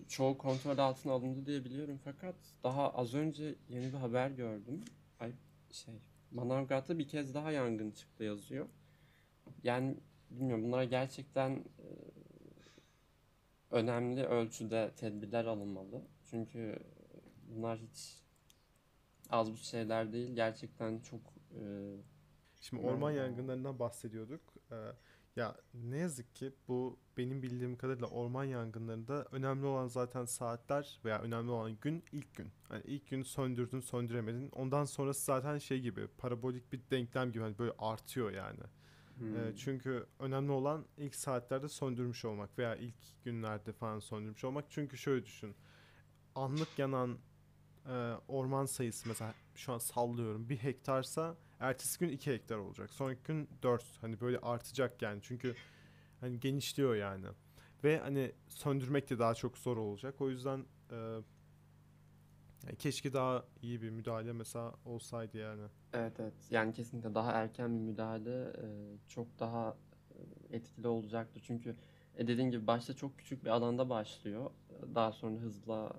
çoğu 0.07 0.37
kontrol 0.37 0.77
altına 0.77 1.13
alındı 1.13 1.45
diye 1.45 1.65
biliyorum 1.65 1.99
fakat 2.03 2.35
daha 2.63 2.89
az 2.89 3.13
önce 3.13 3.55
yeni 3.69 3.93
bir 3.93 3.97
haber 3.97 4.29
gördüm. 4.29 4.83
Ay 5.19 5.31
şey 5.71 5.95
Manavgat'ta 6.31 6.99
bir 6.99 7.07
kez 7.07 7.33
daha 7.33 7.51
yangın 7.51 7.91
çıktı 7.91 8.23
yazıyor. 8.23 8.67
Yani 9.63 9.97
bilmiyorum 10.31 10.63
bunlara 10.63 10.83
gerçekten 10.83 11.51
e, 11.51 11.87
önemli 13.71 14.23
ölçüde 14.25 14.91
tedbirler 14.97 15.45
alınmalı. 15.45 16.01
Çünkü 16.29 16.79
bunlar 17.49 17.79
hiç 17.79 18.21
az 19.29 19.51
bu 19.51 19.57
şeyler 19.57 20.13
değil. 20.13 20.35
Gerçekten 20.35 20.99
çok 20.99 21.21
e, 21.51 21.63
Şimdi 22.65 22.81
orman 22.83 23.11
yangınlarından 23.11 23.79
bahsediyorduk. 23.79 24.41
Ee, 24.71 24.75
ya 25.35 25.55
ne 25.73 25.97
yazık 25.97 26.35
ki 26.35 26.53
bu 26.67 26.99
benim 27.17 27.41
bildiğim 27.41 27.77
kadarıyla 27.77 28.07
orman 28.07 28.43
yangınlarında 28.43 29.25
önemli 29.31 29.65
olan 29.65 29.87
zaten 29.87 30.25
saatler 30.25 30.99
veya 31.05 31.21
önemli 31.21 31.51
olan 31.51 31.77
gün 31.81 32.03
ilk 32.11 32.35
gün. 32.35 32.51
Hani 32.69 32.81
ilk 32.85 33.09
gün 33.09 33.23
söndürdün 33.23 33.79
söndüremedin. 33.79 34.49
Ondan 34.49 34.85
sonrası 34.85 35.25
zaten 35.25 35.57
şey 35.57 35.81
gibi 35.81 36.07
parabolik 36.07 36.73
bir 36.73 36.81
denklem 36.91 37.31
gibi 37.31 37.43
hani 37.43 37.57
böyle 37.57 37.73
artıyor 37.79 38.31
yani. 38.31 38.59
hmm, 39.17 39.35
Ee, 39.37 39.53
çünkü 39.55 40.05
önemli 40.19 40.51
olan 40.51 40.85
ilk 40.97 41.15
saatlerde 41.15 41.69
söndürmüş 41.69 42.25
olmak 42.25 42.57
veya 42.59 42.75
ilk 42.75 43.23
günlerde 43.23 43.73
falan 43.73 43.99
söndürmüş 43.99 44.43
olmak. 44.43 44.65
Çünkü 44.69 44.97
şöyle 44.97 45.25
düşün. 45.25 45.55
Anlık 46.35 46.79
yanan 46.79 47.17
e, 47.85 48.13
orman 48.27 48.65
sayısı 48.65 49.09
mesela 49.09 49.33
şu 49.55 49.73
an 49.73 49.77
sallıyorum 49.77 50.49
bir 50.49 50.57
hektarsa 50.57 51.35
ertesi 51.59 51.99
gün 51.99 52.09
2 52.09 52.31
hektar 52.31 52.57
olacak. 52.57 52.93
Sonraki 52.93 53.23
gün 53.23 53.49
4. 53.63 53.85
Hani 54.01 54.21
böyle 54.21 54.39
artacak 54.39 55.01
yani. 55.01 55.19
Çünkü 55.21 55.55
hani 56.19 56.39
genişliyor 56.39 56.95
yani. 56.95 57.25
Ve 57.83 57.99
hani 57.99 58.31
söndürmek 58.47 59.09
de 59.09 59.19
daha 59.19 59.35
çok 59.35 59.57
zor 59.57 59.77
olacak. 59.77 60.21
O 60.21 60.29
yüzden 60.29 60.65
e, 60.91 60.95
yani 62.65 62.75
keşke 62.79 63.13
daha 63.13 63.45
iyi 63.61 63.81
bir 63.81 63.89
müdahale 63.89 64.33
mesela 64.33 64.73
olsaydı 64.85 65.37
yani. 65.37 65.61
Evet 65.93 66.19
evet 66.19 66.33
yani 66.49 66.73
kesinlikle 66.73 67.15
daha 67.15 67.31
erken 67.31 67.75
bir 67.75 67.81
müdahale 67.81 68.43
e, 68.43 68.65
çok 69.07 69.39
daha 69.39 69.77
e, 70.51 70.55
etkili 70.55 70.87
olacaktır. 70.87 71.43
Çünkü 71.45 71.75
e, 72.17 72.27
dediğin 72.27 72.51
gibi 72.51 72.67
başta 72.67 72.93
çok 72.93 73.17
küçük 73.17 73.43
bir 73.43 73.49
alanda 73.49 73.89
başlıyor. 73.89 74.51
Daha 74.95 75.11
sonra 75.11 75.39
hızla 75.39 75.93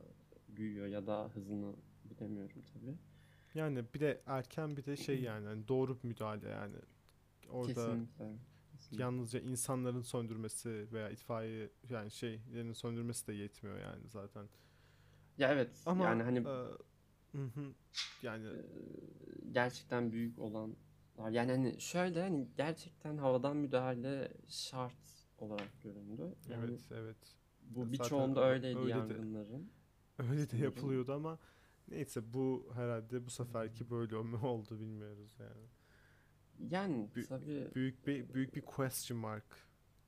büyüyor 0.49 0.87
ya 0.87 1.07
da 1.07 1.31
hızını 1.35 1.73
bilemiyorum 2.05 2.63
tabii. 2.75 2.97
Yani 3.57 3.85
bir 3.95 4.01
de 4.01 4.23
erken 4.27 4.77
bir 4.77 4.85
de 4.85 4.97
şey 4.97 5.21
yani 5.23 5.47
hani 5.47 5.69
doğru 5.69 5.99
bir 6.03 6.09
müdahale 6.09 6.49
yani. 6.49 6.77
Orada 7.51 7.75
Kesinlikle. 7.75 8.33
kesinlikle. 8.73 9.03
yalnızca 9.03 9.41
insanların 9.41 10.03
söndürmesi 10.03 10.87
veya 10.93 11.11
itfaiye 11.11 11.71
yani 11.91 12.11
şeylerin 12.11 12.73
söndürmesi 12.73 13.27
de 13.27 13.33
yetmiyor 13.33 13.79
yani 13.79 14.09
zaten. 14.09 14.49
Ya 15.39 15.53
evet 15.53 15.71
Ama 15.87 16.05
yani 16.05 16.23
hani 16.23 16.39
e, 16.39 17.39
hı 17.39 17.75
yani 18.23 18.49
gerçekten 19.53 20.13
büyük 20.13 20.39
olanlar 20.39 20.77
yani 21.31 21.51
hani 21.53 21.81
şöyle 21.81 22.23
hani 22.23 22.49
gerçekten 22.57 23.17
havadan 23.17 23.57
müdahale 23.57 24.33
şart 24.49 25.27
olarak 25.39 25.83
göründü. 25.83 26.35
Yani 26.51 26.65
evet 26.65 26.81
evet 26.91 27.37
bu 27.63 27.93
birçoğunda 27.93 28.45
öyleydi 28.49 28.79
öyle 28.79 28.89
de. 28.89 28.91
yangınların. 28.91 29.71
öyle 30.19 30.51
de 30.51 30.57
yapılıyordu 30.57 31.13
ama 31.13 31.39
neyse 31.89 32.33
bu 32.35 32.71
herhalde 32.75 33.27
bu 33.27 33.31
seferki 33.31 33.91
böyle 33.91 34.23
mi 34.23 34.37
oldu 34.47 34.81
bilmiyoruz 34.81 35.37
yani. 35.41 35.67
Yani 36.73 37.09
Bü- 37.15 37.27
tabii 37.27 37.71
Büyük 37.75 38.07
bir 38.07 38.35
büyük 38.35 38.57
bir 38.57 38.61
question 38.63 39.19
mark 39.19 39.45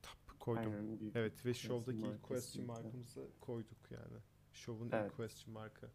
tap 0.03 0.41
koydum. 0.41 0.63
aynen 0.73 1.01
büyük 1.01 1.17
Evet 1.17 1.33
ve 1.47 1.53
question 1.53 1.69
şovdaki 1.79 1.99
mark 1.99 2.15
ilk 2.15 2.23
question 2.23 2.67
markımızı 2.67 3.27
koyduk 3.41 3.91
yani. 3.91 4.19
Şovun 4.53 4.91
Evet. 4.93 5.11
ilk 5.11 5.17
question 5.17 5.53
markı. 5.55 5.89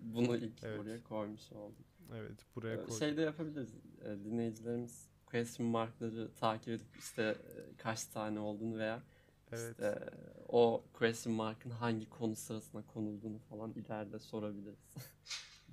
Bunu 0.00 0.36
ilk 0.36 0.64
Evet. 0.64 0.80
oraya 0.80 1.02
koymuş 1.02 1.52
olduk. 1.52 1.86
Evet 2.14 2.46
buraya 2.56 2.74
Ee, 2.74 2.80
koyduk. 2.80 2.98
Şey 2.98 3.16
de 3.16 3.20
yapabiliriz. 3.22 3.74
Ee, 4.04 4.24
Dinleyicilerimiz 4.24 5.08
question 5.26 5.68
markları 5.68 6.34
takip 6.34 6.68
edip 6.68 6.96
işte 6.98 7.22
e, 7.22 7.76
kaç 7.76 8.04
tane 8.04 8.38
olduğunu 8.40 8.78
veya 8.78 9.02
Evet. 9.52 9.70
işte 9.70 10.08
o 10.48 10.84
question 10.92 11.34
markın 11.34 11.70
hangi 11.70 12.08
konu 12.08 12.36
sırasına 12.36 12.82
konulduğunu 12.86 13.38
falan 13.38 13.72
ileride 13.72 14.18
sorabiliriz. 14.18 14.94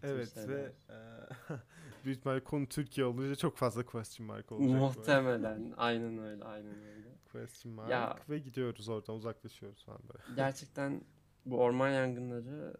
Evet 0.05 0.33
şeyler. 0.33 0.49
ve 0.49 0.71
e, 0.89 0.95
büyük 2.05 2.17
ihtimalle 2.17 2.43
konu 2.43 2.67
Türkiye 2.69 3.05
olunca 3.07 3.35
çok 3.35 3.57
fazla 3.57 3.85
question 3.85 4.27
mark 4.27 4.51
olacak. 4.51 4.69
böyle. 4.73 4.85
Muhtemelen. 4.85 5.73
Aynen 5.77 6.17
öyle, 6.17 6.43
aynen 6.43 6.83
öyle. 6.83 7.09
Question 7.31 7.73
mark 7.73 7.89
Ya- 7.91 8.17
ve 8.29 8.39
gidiyoruz 8.39 8.89
oradan 8.89 9.15
uzaklaşıyoruz 9.15 9.83
falan 9.85 9.99
böyle. 10.01 10.23
Gerçekten 10.35 11.03
bu 11.45 11.57
orman 11.57 11.89
yangınları 11.89 12.73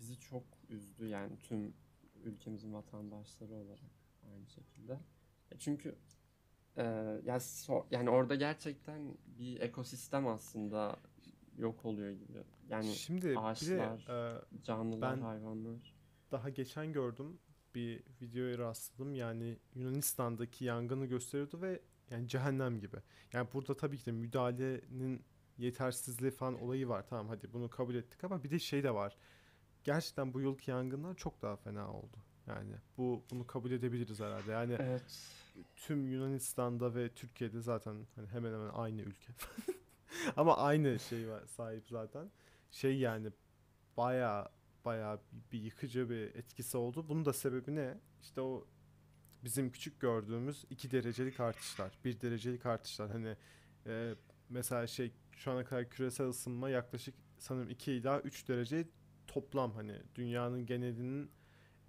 bizi 0.00 0.18
çok 0.20 0.42
üzdü 0.68 1.06
yani 1.06 1.38
tüm 1.38 1.74
ülkemizin 2.24 2.72
vatandaşları 2.72 3.54
olarak 3.54 3.80
aynı 4.32 4.46
şekilde. 4.48 5.00
E 5.52 5.58
Çünkü 5.58 5.94
e, 6.76 6.82
ya 7.24 7.36
so- 7.36 7.86
yani 7.90 8.10
orada 8.10 8.34
gerçekten 8.34 9.14
bir 9.38 9.60
ekosistem 9.60 10.26
aslında 10.26 10.96
yok 11.58 11.84
oluyor 11.84 12.10
gibi. 12.10 12.38
Yani 12.68 12.94
Şimdi 12.94 13.26
bir 13.28 13.34
de 13.34 13.38
ağaçlar, 13.38 14.36
e, 14.36 14.42
canlılar, 14.62 15.16
ben- 15.16 15.22
hayvanlar. 15.22 15.94
daha 16.32 16.48
geçen 16.50 16.92
gördüm 16.92 17.38
bir 17.74 18.02
videoya 18.22 18.58
rastladım. 18.58 19.14
Yani 19.14 19.58
Yunanistan'daki 19.74 20.64
yangını 20.64 21.06
gösteriyordu 21.06 21.60
ve 21.62 21.80
yani 22.10 22.28
cehennem 22.28 22.80
gibi. 22.80 22.96
Yani 23.32 23.48
burada 23.52 23.76
tabii 23.76 23.98
ki 23.98 24.06
de 24.06 24.12
müdahalenin 24.12 25.24
yetersizliği 25.58 26.30
falan 26.30 26.62
olayı 26.62 26.88
var. 26.88 27.06
Tamam 27.08 27.28
hadi 27.28 27.52
bunu 27.52 27.70
kabul 27.70 27.94
ettik 27.94 28.24
ama 28.24 28.42
bir 28.44 28.50
de 28.50 28.58
şey 28.58 28.82
de 28.82 28.94
var. 28.94 29.16
Gerçekten 29.84 30.34
bu 30.34 30.40
yılki 30.40 30.70
yangınlar 30.70 31.14
çok 31.14 31.42
daha 31.42 31.56
fena 31.56 31.92
oldu. 31.92 32.16
Yani 32.46 32.72
bu 32.96 33.24
bunu 33.30 33.46
kabul 33.46 33.70
edebiliriz 33.70 34.20
herhalde. 34.20 34.52
Yani 34.52 34.76
Evet. 34.80 35.02
Tüm 35.76 36.08
Yunanistan'da 36.08 36.94
ve 36.94 37.08
Türkiye'de 37.08 37.60
zaten 37.60 38.06
hani 38.14 38.26
hemen 38.26 38.52
hemen 38.52 38.68
aynı 38.68 39.02
ülke. 39.02 39.32
Ama 40.36 40.56
aynı 40.56 40.98
şey 40.98 41.28
var 41.28 41.46
sahip 41.46 41.88
zaten. 41.88 42.30
Şey 42.70 42.98
yani 42.98 43.30
baya 43.96 44.48
baya 44.84 45.18
bir 45.52 45.58
yıkıcı 45.58 46.10
bir 46.10 46.34
etkisi 46.34 46.76
oldu. 46.76 47.08
Bunun 47.08 47.24
da 47.24 47.32
sebebi 47.32 47.74
ne? 47.74 47.98
İşte 48.22 48.40
o 48.40 48.66
bizim 49.44 49.72
küçük 49.72 50.00
gördüğümüz 50.00 50.64
2 50.70 50.90
derecelik 50.90 51.40
artışlar, 51.40 51.98
1 52.04 52.20
derecelik 52.20 52.66
artışlar. 52.66 53.10
Hani 53.10 53.36
e, 53.86 54.14
mesela 54.48 54.86
şey 54.86 55.12
şu 55.36 55.50
ana 55.50 55.64
kadar 55.64 55.90
küresel 55.90 56.28
ısınma 56.28 56.70
yaklaşık 56.70 57.14
sanırım 57.38 57.70
2 57.70 57.92
ila 57.92 58.20
3 58.20 58.48
derece 58.48 58.88
toplam 59.26 59.72
hani 59.72 60.02
dünyanın 60.14 60.66
genelinin 60.66 61.30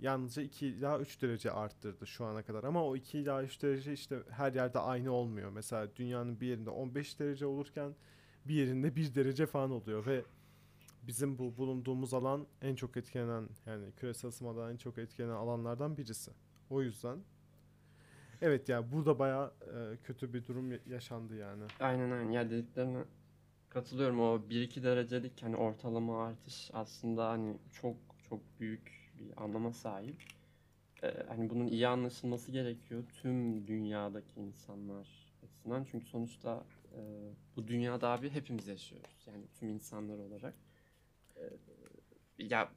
yalnızca 0.02 0.42
2 0.44 0.68
ila 0.68 1.00
3 1.00 1.22
derece 1.22 1.52
arttırdı 1.52 2.08
şu 2.08 2.26
ana 2.26 2.44
kadar. 2.44 2.64
Ama 2.64 2.86
o 2.86 2.96
2 2.96 3.20
ila 3.20 3.44
3 3.44 3.62
derece 3.62 3.94
işte 3.94 4.20
her 4.30 4.54
yerde 4.54 4.80
aynı 4.80 5.12
olmuyor. 5.12 5.50
Mesela 5.52 5.96
dünyanın 5.96 6.40
bir 6.42 6.48
yerinde 6.48 6.70
15 6.70 7.20
derece 7.20 7.46
olurken 7.46 7.96
bir 8.46 8.54
yerinde 8.56 8.96
1 8.96 9.16
derece 9.16 9.46
falan 9.46 9.72
oluyor 9.72 10.06
ve 10.06 10.24
bizim 11.04 11.38
bu 11.38 11.58
bulunduğumuz 11.58 12.14
alan 12.14 12.48
en 12.62 12.76
çok 12.76 12.98
etkilenen 12.98 13.50
yani 13.66 13.92
küresel 13.98 14.30
ısınmadan 14.30 14.72
en 14.74 14.78
çok 14.78 14.98
etkilenen 14.98 15.34
alanlardan 15.34 15.98
birisi. 15.98 16.32
O 16.70 16.82
yüzden 16.82 17.20
evet 18.42 18.70
yani 18.70 18.92
burada 18.92 19.20
bayağı 19.20 19.54
e, 19.62 19.98
kötü 20.04 20.34
bir 20.34 20.46
durum 20.46 20.72
ya- 20.72 20.80
yaşandı 20.90 21.36
yani. 21.36 21.64
Aynen 21.80 22.12
aynen. 22.12 22.32
Ya 22.32 22.50
dediklerine 22.50 23.04
katılıyorum. 23.70 24.20
O 24.20 24.42
1-2 24.50 24.84
derecelik 24.84 25.44
hani 25.44 25.56
ortalama 25.56 26.26
artış 26.26 26.70
aslında 26.74 27.30
hani 27.30 27.58
çok 27.82 27.96
çok 28.30 28.40
büyük 28.60 29.01
bir 29.22 29.44
anlama 29.44 29.74
sahip. 29.74 30.24
Ee, 31.04 31.24
hani 31.28 31.50
bunun 31.50 31.68
iyi 31.68 31.88
anlaşılması 31.88 32.52
gerekiyor 32.52 33.04
tüm 33.22 33.68
dünyadaki 33.68 34.40
insanlar 34.40 35.32
açısından. 35.44 35.84
Çünkü 35.92 36.06
sonuçta 36.06 36.66
e, 36.96 37.00
bu 37.56 37.68
dünyada 37.68 38.10
abi 38.10 38.30
hepimiz 38.30 38.68
yaşıyoruz. 38.68 39.28
Yani 39.28 39.46
tüm 39.60 39.70
insanlar 39.70 40.18
olarak. 40.18 40.54
Ee, 41.38 41.42
ya 42.38 42.72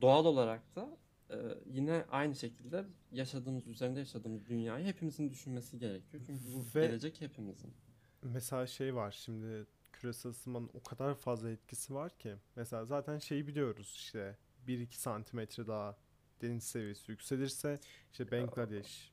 doğal 0.00 0.24
olarak 0.24 0.76
da 0.76 0.96
e, 1.30 1.36
yine 1.66 2.04
aynı 2.10 2.36
şekilde 2.36 2.84
yaşadığımız, 3.12 3.66
üzerinde 3.66 3.98
yaşadığımız 3.98 4.46
dünyayı 4.46 4.84
hepimizin 4.84 5.30
düşünmesi 5.30 5.78
gerekiyor. 5.78 6.22
Çünkü 6.26 6.44
bu 6.54 6.78
Ve- 6.78 6.86
gelecek 6.86 7.20
hepimizin. 7.20 7.74
Mesela 8.22 8.66
şey 8.66 8.94
var 8.94 9.10
şimdi 9.10 9.66
küresel 9.92 10.30
ısınmanın 10.30 10.70
o 10.74 10.82
kadar 10.82 11.14
fazla 11.14 11.50
etkisi 11.50 11.94
var 11.94 12.18
ki. 12.18 12.34
Mesela 12.56 12.84
zaten 12.84 13.18
şeyi 13.18 13.46
biliyoruz 13.46 13.92
işte 13.94 14.36
1-2 14.68 14.96
santimetre 14.98 15.66
daha 15.66 15.96
deniz 16.42 16.64
seviyesi 16.64 17.10
yükselirse 17.12 17.78
işte 18.12 18.30
Bangladeş, 18.30 19.12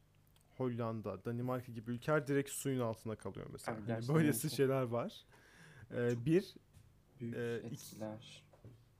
Hollanda, 0.57 1.25
Danimarka 1.25 1.71
gibi 1.71 1.91
ülkeler 1.91 2.27
direkt 2.27 2.49
suyun 2.49 2.79
altında 2.79 3.15
kalıyor 3.15 3.47
mesela. 3.51 3.75
Abi 3.77 3.81
Hani 3.81 3.87
gerçekten 3.87 4.15
böylesi 4.15 4.49
şeyler 4.49 4.81
var. 4.81 5.25
Ee, 5.91 6.25
bir, 6.25 6.55
Büyük 7.19 7.35
iki- 7.65 7.65
etkiler. 7.73 8.43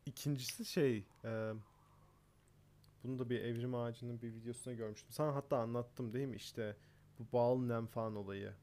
ikincisi 0.06 0.66
şey 0.66 1.06
e, 1.24 1.52
bunu 3.04 3.20
da 3.20 3.30
bir 3.30 3.42
evrim 3.42 3.76
ağacının 3.76 4.22
bir 4.22 4.34
videosunda 4.34 4.76
görmüştüm. 4.76 5.12
Sana 5.12 5.36
hatta 5.36 5.58
anlattım 5.58 6.14
değil 6.14 6.28
mi 6.28 6.36
işte 6.36 6.78
bu 7.20 7.24
bal 7.34 7.60
nem 7.60 7.88
falan 7.88 8.16
olayı. 8.16 8.54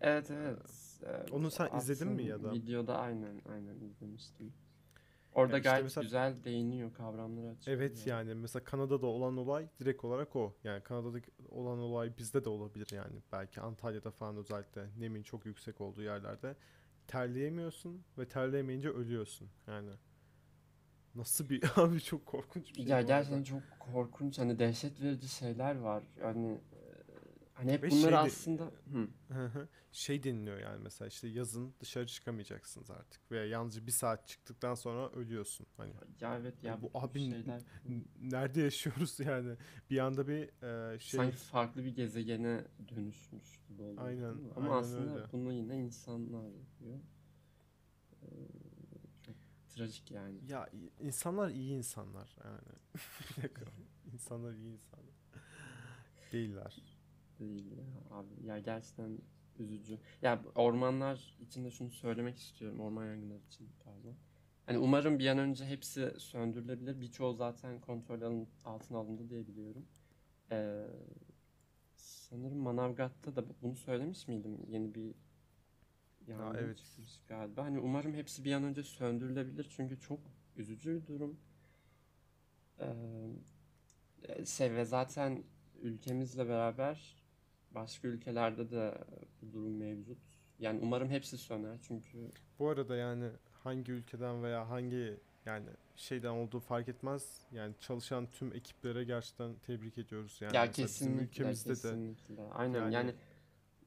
Evet 0.00 0.30
evet. 0.30 0.98
Ee, 1.02 1.32
onu 1.32 1.50
sen 1.50 1.76
izledin 1.78 2.08
mi 2.12 2.24
ya 2.24 2.42
da? 2.42 2.52
Videoda 2.52 2.98
aynen 2.98 3.40
aynen 3.48 3.80
izlemiştim. 3.80 4.52
Orada 5.34 5.52
Ya 5.52 5.58
işte 5.58 5.70
gayet 5.70 5.84
mesela- 5.84 6.02
güzel 6.02 6.44
değiniyor 6.44 6.94
kavramları 6.94 7.48
açıklıyor. 7.48 7.78
Evet 7.78 8.06
yani 8.06 8.34
mesela 8.34 8.64
Kanada'da 8.64 9.06
olan 9.06 9.36
olay 9.36 9.68
direkt 9.80 10.04
olarak 10.04 10.36
o. 10.36 10.56
Yani 10.64 10.82
Kanada'da 10.82 11.18
olan 11.48 11.78
olay 11.78 12.16
bizde 12.18 12.44
de 12.44 12.48
olabilir 12.48 12.88
yani. 12.92 13.22
Belki 13.32 13.60
Antalya'da 13.60 14.10
falan 14.10 14.36
özellikle 14.36 14.86
nemin 14.98 15.22
çok 15.22 15.46
yüksek 15.46 15.80
olduğu 15.80 16.02
yerlerde 16.02 16.56
terleyemiyorsun 17.06 18.04
ve 18.18 18.28
terleyemeyince 18.28 18.90
ölüyorsun. 18.90 19.48
Yani 19.66 19.90
nasıl 21.14 21.48
bir 21.48 21.62
abi 21.76 22.00
çok 22.00 22.26
korkunç 22.26 22.70
bir 22.70 22.74
şey 22.74 22.84
Ya 22.84 23.02
gerçekten 23.02 23.42
çok 23.42 23.62
korkunç 23.78 24.38
hani 24.38 24.58
dehşet 24.58 25.00
verici 25.02 25.28
şeyler 25.28 25.76
var. 25.76 26.02
E, 26.20 26.24
hani 27.60 27.72
hep 27.72 27.82
Ve 27.82 27.90
bunları 27.90 28.00
şey 28.02 28.10
de- 28.12 28.16
aslında 28.16 28.64
Hı. 28.64 29.08
Hı 29.34 29.46
hı. 29.46 29.68
şey 29.92 30.22
deniliyor 30.22 30.58
yani 30.58 30.80
mesela 30.82 31.08
işte 31.08 31.28
yazın 31.28 31.74
dışarı 31.80 32.06
çıkamayacaksınız 32.06 32.90
artık 32.90 33.30
veya 33.30 33.44
yalnızca 33.46 33.86
bir 33.86 33.92
saat 33.92 34.26
çıktıktan 34.28 34.74
sonra 34.74 35.10
ölüyorsun. 35.10 35.66
Hani 35.76 35.92
Ya 36.20 36.36
evet 36.38 36.64
ya 36.64 36.82
Bu 36.82 36.90
bu 36.94 36.98
abi 36.98 37.20
şeyler 37.20 37.62
n- 37.88 38.04
nerede 38.30 38.60
yaşıyoruz 38.60 39.20
yani? 39.26 39.56
Bir 39.90 39.98
anda 39.98 40.28
bir 40.28 40.62
e, 40.94 40.98
şey 40.98 41.18
sanki 41.18 41.36
farklı 41.36 41.84
bir 41.84 41.94
gezegene 41.94 42.64
dönüşmüş 42.88 43.60
gibi 43.68 43.82
oluyor. 43.82 44.02
Aynen, 44.06 44.34
değil 44.34 44.46
mi? 44.46 44.52
Ama 44.56 44.66
aynen 44.76 44.82
aslında 44.82 45.14
öyle. 45.18 45.32
bunu 45.32 45.52
yine 45.52 45.76
insanlar 45.78 46.44
yapıyor. 46.50 46.98
Ee, 48.22 48.26
çok 49.26 49.34
trajik 49.68 50.10
yani. 50.10 50.38
Ya 50.48 50.68
i- 50.68 51.04
insanlar 51.06 51.50
iyi 51.50 51.72
insanlar 51.72 52.36
yani. 52.44 52.60
Bir 53.36 53.42
dakika. 53.42 53.64
İnsanlar 54.12 54.54
iyi 54.54 54.72
insanlar. 54.72 55.14
Değiller. 56.32 56.76
Değil 57.40 57.66
ya 57.78 57.84
abi. 58.16 58.46
Ya 58.46 58.58
gerçekten 58.58 59.18
üzücü. 59.58 59.98
Ya 60.22 60.42
ormanlar 60.54 61.36
için 61.40 61.64
de 61.64 61.70
şunu 61.70 61.90
söylemek 61.90 62.38
istiyorum. 62.38 62.80
Orman 62.80 63.06
yangınları 63.06 63.40
için 63.48 63.68
pardon. 63.84 64.16
Hani 64.66 64.78
umarım 64.78 65.18
bir 65.18 65.26
an 65.26 65.38
önce 65.38 65.64
hepsi 65.66 66.14
söndürülebilir. 66.18 67.00
Birçoğu 67.00 67.34
zaten 67.34 67.80
kontrol 67.80 68.22
alın- 68.22 68.48
altına 68.64 68.98
alındı 68.98 69.30
diye 69.30 69.46
biliyorum. 69.46 69.86
Ee, 70.52 70.86
sanırım 71.96 72.58
Manavgat'ta 72.58 73.36
da 73.36 73.44
bunu 73.62 73.76
söylemiş 73.76 74.28
miydim? 74.28 74.58
Yeni 74.68 74.94
bir 74.94 75.14
yangın 76.26 76.58
evet. 76.58 76.78
çıkmış 76.78 77.20
galiba. 77.28 77.64
Hani 77.64 77.78
umarım 77.80 78.14
hepsi 78.14 78.44
bir 78.44 78.52
an 78.52 78.64
önce 78.64 78.82
söndürülebilir. 78.82 79.66
Çünkü 79.76 80.00
çok 80.00 80.20
üzücü 80.56 81.02
bir 81.02 81.06
durum. 81.06 81.40
Ee, 82.80 82.86
şey 84.46 84.72
ve 84.74 84.84
zaten 84.84 85.44
ülkemizle 85.82 86.48
beraber 86.48 87.19
başka 87.74 88.08
ülkelerde 88.08 88.70
de 88.70 88.98
bu 89.42 89.52
durum 89.52 89.76
mevcut. 89.76 90.18
Yani 90.58 90.80
umarım 90.82 91.10
hepsi 91.10 91.38
söner 91.38 91.78
çünkü 91.82 92.30
Bu 92.58 92.68
arada 92.68 92.96
yani 92.96 93.30
hangi 93.64 93.92
ülkeden 93.92 94.42
veya 94.42 94.68
hangi 94.68 95.20
yani 95.46 95.66
şeyden 95.96 96.30
olduğu 96.30 96.60
fark 96.60 96.88
etmez. 96.88 97.40
Yani 97.52 97.74
çalışan 97.80 98.26
tüm 98.26 98.52
ekiplere 98.52 99.04
gerçekten 99.04 99.54
tebrik 99.54 99.98
ediyoruz. 99.98 100.38
Yani 100.40 100.56
ya 100.56 100.62
mesela 100.62 100.86
bizim 100.86 100.86
kesinlikle 100.86 101.24
ülkemizde 101.24 101.68
de 101.68 101.74
kesinlikle. 101.74 102.42
Aynen 102.52 102.80
yani 102.80 102.94
yani, 102.94 103.14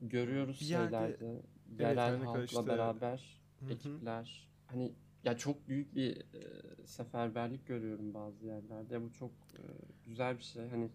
görüyoruz 0.01 0.61
bir 0.61 0.65
yerde- 0.65 0.89
şeylerde 0.89 1.41
evet, 1.69 1.79
yerel 1.79 2.23
halkla 2.23 2.43
işte- 2.43 2.67
beraber 2.67 3.41
hı. 3.59 3.71
ekipler 3.73 4.49
hani 4.65 4.93
ya 5.23 5.37
çok 5.37 5.67
büyük 5.67 5.95
bir 5.95 6.17
e, 6.17 6.85
seferberlik 6.85 7.67
görüyorum 7.67 8.13
bazı 8.13 8.45
yerlerde. 8.45 9.01
Bu 9.01 9.11
çok 9.11 9.31
e, 9.31 9.61
güzel 10.05 10.37
bir 10.37 10.43
şey. 10.43 10.69
Hani 10.69 10.89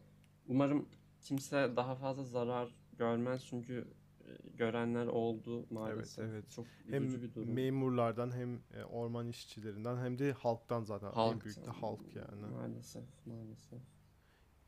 umarım 0.49 0.89
kimse 1.29 1.73
daha 1.77 1.95
fazla 1.95 2.25
zarar 2.25 2.75
görmez 2.99 3.45
çünkü 3.47 3.85
e, 4.21 4.51
görenler 4.57 5.07
oldu 5.07 5.67
maalesef. 5.71 6.25
evet. 6.25 6.51
Çok 6.51 6.67
hem 6.91 7.09
bir 7.09 7.35
durum. 7.35 7.53
memurlardan 7.53 8.31
hem 8.37 8.61
e, 8.75 8.85
orman 8.85 9.29
işçilerinden 9.29 9.97
hem 9.97 10.19
de 10.19 10.33
halktan 10.33 10.83
zaten 10.83 11.13
en 11.17 11.41
büyük 11.41 11.67
de 11.67 11.71
halk 11.71 12.17
yani. 12.17 12.47
Maalesef, 12.53 13.05
maalesef. 13.27 13.81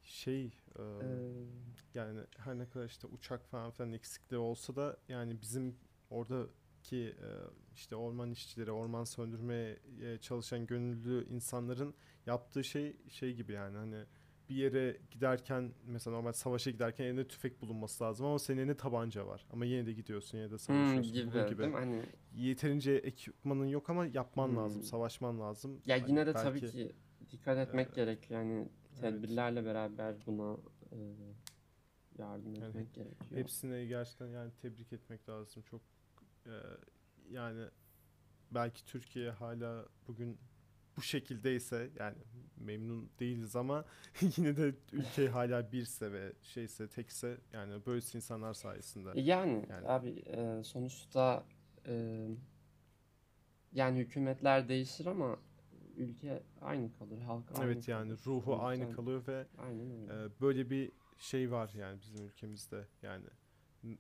Şey 0.03 0.45
e, 0.47 0.51
Ee, 0.79 0.85
yani 1.95 2.21
her 2.37 2.59
ne 2.59 2.69
kadar 2.69 2.87
işte 2.87 3.07
uçak 3.07 3.47
falan 3.47 3.71
filan 3.71 3.93
eksikliği 3.93 4.41
olsa 4.41 4.77
da 4.77 4.97
yani 5.09 5.41
bizim 5.41 5.77
oradaki 6.11 6.97
e, 6.97 7.29
işte 7.75 7.97
orman 7.97 8.31
işçileri, 8.31 8.73
orman 8.73 9.05
söndürmeye 9.05 9.79
çalışan 10.21 10.67
gönüllü 10.67 11.29
insanların 11.29 11.95
yaptığı 12.27 12.65
şey 12.65 12.97
şey 13.09 13.35
gibi 13.35 13.53
yani 13.53 13.77
hani 13.77 14.05
bir 14.51 14.55
yere 14.57 14.97
giderken 15.11 15.73
mesela 15.87 16.17
normal 16.17 16.33
savaşa 16.33 16.71
giderken 16.71 17.05
elinde 17.05 17.29
tüfek 17.29 17.63
bulunması 17.63 18.05
lazım 18.05 18.27
ama 18.27 18.39
senin 18.39 18.59
elinde 18.59 18.77
tabanca 18.77 19.27
var. 19.27 19.47
Ama 19.53 19.65
yine 19.65 19.87
de 19.87 19.93
gidiyorsun 19.93 20.39
yine 20.39 20.47
de 20.49 20.53
hmm, 20.53 20.59
savaşıyorsun. 20.59 21.13
gibi, 21.13 21.33
Bunun 21.35 21.49
gibi. 21.49 21.71
Hani 21.73 22.03
Yeterince 22.35 22.93
ekipmanın 22.93 23.67
yok 23.67 23.91
ama 23.91 24.07
yapman 24.07 24.57
lazım, 24.57 24.81
Hmm. 24.81 24.87
savaşman 24.89 25.41
lazım. 25.41 25.81
ya 25.87 25.99
Hani 26.01 26.11
yine 26.11 26.27
de 26.27 26.33
tabii 26.33 26.63
belki- 26.63 26.73
ki 26.73 26.93
dikkat 27.31 27.59
etmek 27.59 27.89
e, 27.89 27.95
gerekiyor. 27.95 28.41
Yani 28.41 28.69
evet. 28.93 29.01
tedbirlerle 29.01 29.65
beraber 29.65 30.15
buna 30.27 30.57
e, 30.93 30.99
yardım 32.19 32.55
Yani 32.55 32.65
etmek 32.69 32.95
gerekiyor. 32.95 33.41
Hepsine 33.41 33.85
gerçekten 33.85 34.27
yani 34.27 34.51
tebrik 34.63 34.93
etmek 34.93 35.29
lazım. 35.29 35.63
Çok 35.63 35.83
e, 36.47 36.53
yani 37.31 37.65
belki 38.51 38.85
Türkiye 38.85 39.31
hala 39.31 39.87
bugün 40.09 40.39
bu 41.01 41.05
şekildeyse 41.05 41.91
yani 41.99 42.17
memnun 42.57 43.11
değiliz 43.21 43.57
ama 43.57 43.85
yine 44.37 44.57
de 44.57 44.75
ülke 44.93 45.29
hala 45.29 45.73
birse 45.73 46.13
ve 46.13 46.33
şeyse 46.43 46.89
tekse 46.89 47.39
yani 47.53 47.87
böylesi 47.87 48.19
insanlar 48.19 48.55
sayesinde. 48.55 49.11
E, 49.15 49.21
Yani, 49.21 49.67
Yani- 49.71 49.89
abi 49.89 50.09
e, 50.27 50.65
sonuçta 50.65 51.45
e, 51.87 52.27
yani 53.73 53.99
hükümetler 53.99 54.69
değişir 54.69 55.07
ama 55.07 55.39
ülke 55.97 56.43
aynı 56.61 56.93
kalır, 56.99 57.21
halk 57.21 57.45
aynı 57.59 57.73
Evet 57.73 57.89
yani 57.89 58.09
kalır. 58.09 58.21
ruhu 58.27 58.53
O 58.55 58.63
aynı 58.63 58.93
kalıyor 58.93 59.23
ve 59.29 59.47
e, 60.11 60.41
böyle 60.41 60.71
bir 60.71 60.93
şey 61.19 61.51
var 61.51 61.71
yani 61.77 62.01
bizim 62.01 62.27
ülkemizde 62.27 62.87
yani 63.03 63.25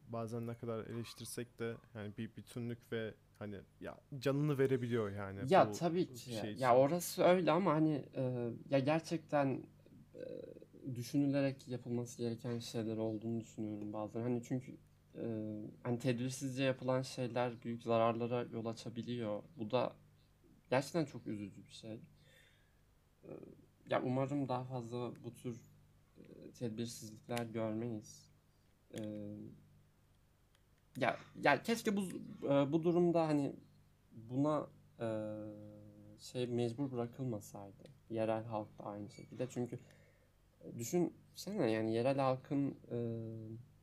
bazen 0.08 0.46
ne 0.46 0.54
kadar 0.54 0.84
eleştirsek 0.84 1.58
de 1.58 1.76
yani 1.94 2.16
bir 2.18 2.36
bütünlük 2.36 2.92
ve 2.92 3.14
hani 3.40 3.56
ya 3.80 3.96
canını 4.18 4.58
verebiliyor 4.58 5.10
yani 5.10 5.50
Ya 5.50 5.68
bu 5.72 5.72
tabii 5.72 6.06
ki. 6.14 6.18
şey 6.40 6.52
için. 6.52 6.62
Ya 6.62 6.76
orası 6.76 7.22
öyle 7.22 7.50
ama 7.52 7.72
hani 7.74 8.04
e, 8.14 8.50
ya 8.70 8.78
gerçekten 8.78 9.62
e, 10.14 10.94
düşünülerek 10.94 11.68
yapılması 11.68 12.18
gereken 12.18 12.58
şeyler 12.58 12.96
olduğunu 12.96 13.40
düşünüyorum 13.40 13.92
bazen. 13.92 14.20
Hani 14.22 14.42
çünkü 14.42 14.76
e, 15.14 15.24
hani 15.82 15.98
tedbirsizce 15.98 16.64
yapılan 16.64 17.02
şeyler 17.02 17.62
büyük 17.62 17.82
zararlara 17.82 18.42
yol 18.52 18.66
açabiliyor. 18.66 19.42
Bu 19.56 19.70
da 19.70 19.96
gerçekten 20.70 21.04
çok 21.04 21.26
üzücü 21.26 21.66
bir 21.66 21.72
şey. 21.72 22.00
E, 23.24 23.30
ya 23.90 24.02
umarım 24.02 24.48
daha 24.48 24.64
fazla 24.64 25.12
bu 25.24 25.34
tür 25.34 25.60
e, 26.18 26.50
tedbirsizlikler 26.52 27.46
görmeyiz. 27.46 28.30
E, 28.94 29.00
ya 30.96 31.16
ya 31.42 31.62
keşke 31.62 31.96
bu 31.96 32.00
e, 32.42 32.72
bu 32.72 32.82
durumda 32.82 33.28
hani 33.28 33.56
buna 34.12 34.66
e, 35.00 35.08
şey 36.18 36.46
mecbur 36.46 36.92
bırakılmasaydı. 36.92 37.90
Yerel 38.10 38.44
halk 38.44 38.78
da 38.78 38.84
aynı 38.84 39.10
şekilde. 39.10 39.48
Çünkü 39.50 39.78
e, 40.60 40.78
düşünsene 40.78 41.70
yani 41.70 41.94
yerel 41.94 42.18
halkın 42.18 42.78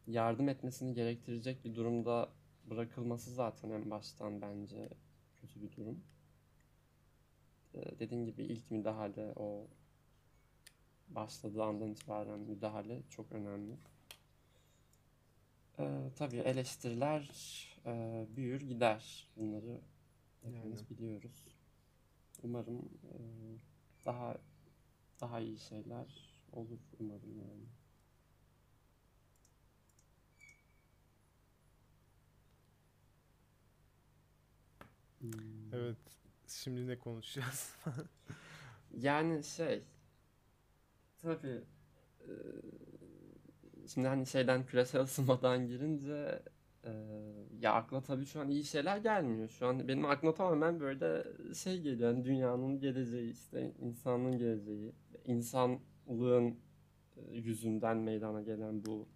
yardım 0.07 0.49
etmesini 0.49 0.93
gerektirecek 0.93 1.65
bir 1.65 1.75
durumda 1.75 2.29
bırakılması 2.69 3.33
zaten 3.33 3.69
en 3.69 3.89
baştan 3.89 4.41
bence 4.41 4.89
kötü 5.35 5.61
bir 5.61 5.71
durum. 5.71 6.03
Dediğin 7.99 8.25
gibi 8.25 8.43
ilk 8.43 8.71
müdahale 8.71 9.33
o 9.35 9.67
başladığı 11.09 11.63
andan 11.63 11.89
itibaren 11.89 12.39
müdahale 12.39 13.01
çok 13.09 13.31
önemli. 13.31 13.77
E, 15.79 16.11
tabii 16.15 16.37
eleştiriler 16.37 17.29
e, 17.85 18.25
büyür 18.35 18.61
gider. 18.61 19.29
Bunları 19.37 19.81
hepimiz 20.43 20.79
Yani. 20.79 20.89
biliyoruz. 20.89 21.47
Umarım 22.43 22.89
e, 23.03 23.17
daha 24.05 24.37
daha 25.21 25.39
iyi 25.39 25.59
şeyler 25.59 26.07
olur 26.53 26.79
umarım 26.99 27.37
yani. 27.39 27.65
Hmm. 35.19 35.73
Evet. 35.73 35.97
Şimdi 36.47 36.87
ne 36.87 36.99
konuşacağız? 36.99 37.75
Yani 38.97 39.43
şey 39.43 39.83
tabii 41.21 41.63
e, 42.21 42.31
şimdi 43.87 44.07
hani 44.07 44.25
şeyden 44.27 44.65
küresel 44.65 45.01
ısınmadan 45.01 45.67
girince 45.67 46.41
e, 46.83 46.91
ya 47.61 47.73
akla 47.73 48.01
tabii 48.01 48.25
şu 48.25 48.41
an 48.41 48.49
iyi 48.49 48.63
şeyler 48.63 48.97
gelmiyor. 48.97 49.49
Şu 49.49 49.67
an 49.67 49.87
benim 49.87 50.05
aklıma 50.05 50.33
tamamen 50.33 50.79
böyle 50.79 51.23
şey 51.53 51.81
geliyor. 51.81 52.13
Yani 52.13 52.25
dünyanın 52.25 52.79
geleceği 52.79 53.31
işte 53.31 53.73
insanlığın 53.79 54.37
geleceği, 54.37 54.93
insanlığın 55.25 56.59
yüzünden 57.31 57.97
meydana 57.97 58.41
gelen 58.41 58.85
bu 58.85 59.07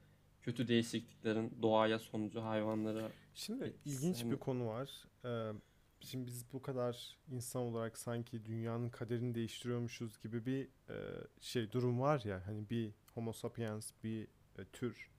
kötü 0.42 0.68
değişikliklerin 0.68 1.58
doğaya 1.62 2.00
sonucu 2.00 2.42
hayvanlara 2.42 3.10
Şimdi 3.34 3.64
Etkisi, 3.64 3.90
ilginç 3.90 4.24
bir 4.24 4.30
hani- 4.30 4.40
konu 4.40 4.68
var. 4.68 5.04
Ee, 5.26 5.52
şimdi 6.00 6.28
biz 6.28 6.54
bu 6.54 6.62
kadar 6.62 7.18
insan 7.32 7.62
olarak 7.62 7.98
sanki 7.98 8.46
dünyanın 8.46 8.90
kaderini 8.90 9.36
değiştiriyormuşuz 9.36 10.22
gibi 10.22 10.46
bir 10.46 10.64
e, 10.90 10.96
şey 11.40 11.72
durum 11.72 12.00
var 12.00 12.22
ya 12.26 12.42
hani 12.46 12.70
bir 12.70 12.92
Homo 13.14 13.34
sapiens 13.34 13.92
bir 14.04 14.28
e, 14.62 14.65
tür 14.65 15.12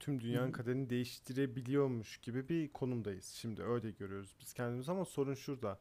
tüm 0.00 0.20
dünyanın 0.20 0.52
kaderini 0.52 0.90
değiştirebiliyormuş 0.90 2.18
gibi 2.18 2.48
bir 2.48 2.72
konumdayız. 2.72 3.24
Şimdi 3.24 3.62
öyle 3.62 3.90
görüyoruz 3.90 4.34
biz 4.40 4.52
kendimizi 4.52 4.92
ama 4.92 5.04
sorun 5.04 5.34
şurada. 5.34 5.80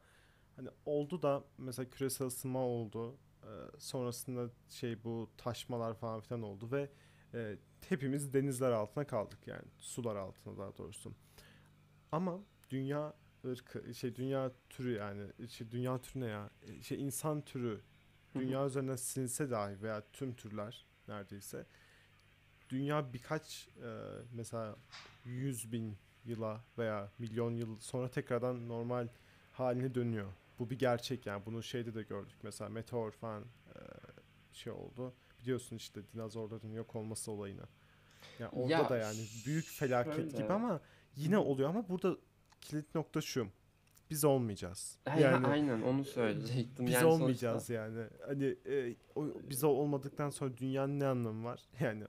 Hani 0.55 0.69
oldu 0.85 1.21
da 1.21 1.43
mesela 1.57 1.89
küresel 1.89 2.27
ısınma 2.27 2.59
oldu. 2.59 3.17
E, 3.43 3.51
sonrasında 3.79 4.49
şey 4.69 5.03
bu 5.03 5.29
taşmalar 5.37 5.93
falan 5.93 6.21
filan 6.21 6.41
oldu 6.41 6.71
ve 6.71 6.89
e, 7.33 7.57
hepimiz 7.89 8.33
denizler 8.33 8.71
altına 8.71 9.07
kaldık 9.07 9.47
yani 9.47 9.65
sular 9.77 10.15
altına 10.15 10.57
daha 10.57 10.77
doğrusu. 10.77 11.13
Ama 12.11 12.39
dünya 12.69 13.13
ırkı 13.45 13.93
şey 13.93 14.15
dünya 14.15 14.51
türü 14.69 14.93
yani 14.93 15.49
şey 15.49 15.71
dünya 15.71 16.01
türü 16.01 16.23
ne 16.23 16.27
ya 16.27 16.49
E, 16.61 16.81
şey 16.81 17.03
insan 17.03 17.41
türü 17.41 17.81
dünya 18.35 18.65
üzerinden 18.65 18.95
silinse 18.95 19.49
dahi 19.49 19.81
veya 19.81 20.03
tüm 20.13 20.35
türler 20.35 20.87
neredeyse 21.07 21.65
dünya 22.69 23.13
birkaç 23.13 23.67
e, 23.83 23.89
mesela 24.33 24.75
100 25.25 25.71
bin 25.71 25.97
yıla 26.25 26.61
veya 26.77 27.11
milyon 27.19 27.51
yıl 27.51 27.79
sonra 27.79 28.07
tekrardan 28.11 28.67
normal 28.67 29.07
haline 29.51 29.95
dönüyor. 29.95 30.27
Bu 30.59 30.69
bir 30.69 30.79
gerçek 30.79 31.25
yani 31.25 31.45
bunu 31.45 31.63
şeyde 31.63 31.95
de 31.95 32.03
gördük 32.03 32.37
mesela 32.43 32.69
meteor 32.69 33.11
falan 33.11 33.43
e, 33.43 33.79
şey 34.53 34.73
oldu. 34.73 35.13
Biliyorsun 35.39 35.75
işte 35.75 36.01
dinozorların 36.13 36.73
yok 36.73 36.95
olması 36.95 37.31
olayını. 37.31 37.63
Yani 38.39 38.51
orada 38.51 38.71
Ya 38.73 38.89
da 38.89 38.97
yani 38.97 39.19
büyük 39.45 39.65
felaket 39.65 40.15
şöyle. 40.15 40.37
gibi 40.37 40.53
ama 40.53 40.81
yine 41.15 41.37
oluyor 41.37 41.69
ama 41.69 41.89
burada 41.89 42.17
kilit 42.61 42.95
nokta 42.95 43.21
şu. 43.21 43.47
Biz 44.09 44.25
olmayacağız. 44.25 44.97
Yani 45.19 45.47
aynen 45.47 45.81
onu 45.81 46.05
söyleyecektim. 46.05 46.85
biz 46.85 46.93
yani 46.93 47.05
olmayacağız 47.05 47.69
yani. 47.69 48.07
Hani 48.27 48.55
e, 48.65 48.95
o, 49.15 49.27
biz 49.49 49.63
olmadıktan 49.63 50.29
sonra 50.29 50.57
dünyanın 50.57 50.99
ne 50.99 51.05
anlamı 51.07 51.45
var? 51.45 51.61
Yani 51.79 52.03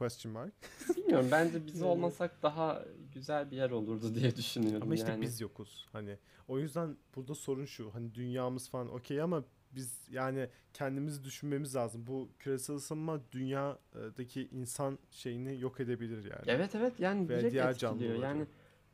question 0.00 0.32
mark. 0.32 0.52
Bilmiyorum 0.96 1.28
bence 1.30 1.66
biz 1.66 1.74
Yani- 1.80 1.90
olmasak 1.90 2.42
daha 2.42 2.84
güzel 3.14 3.50
bir 3.50 3.56
yer 3.56 3.70
olurdu 3.70 4.14
diye 4.14 4.36
düşünüyorum 4.36 4.82
Ama 4.82 4.94
işte 4.94 5.10
yani. 5.10 5.22
biz 5.22 5.40
yokuz. 5.40 5.86
Hani 5.92 6.18
o 6.48 6.58
yüzden 6.58 6.96
burada 7.16 7.34
sorun 7.34 7.64
şu. 7.64 7.94
Hani 7.94 8.14
dünyamız 8.14 8.68
falan 8.68 8.88
okey 8.94 9.20
ama 9.22 9.44
biz 9.74 10.08
yani 10.10 10.48
kendimizi 10.72 11.24
düşünmemiz 11.24 11.74
lazım. 11.76 12.06
Bu 12.06 12.28
küresel 12.38 12.76
ısınma 12.76 13.20
dünyadaki 13.32 14.48
insan 14.52 14.98
şeyini 15.10 15.60
yok 15.60 15.80
edebilir 15.80 16.24
yani. 16.24 16.42
Evet 16.46 16.74
evet 16.74 17.00
yani 17.00 17.28
Veya 17.28 17.40
direkt 17.40 17.52
diğer 17.52 17.70
etkiliyor. 17.70 18.22
Yani 18.22 18.46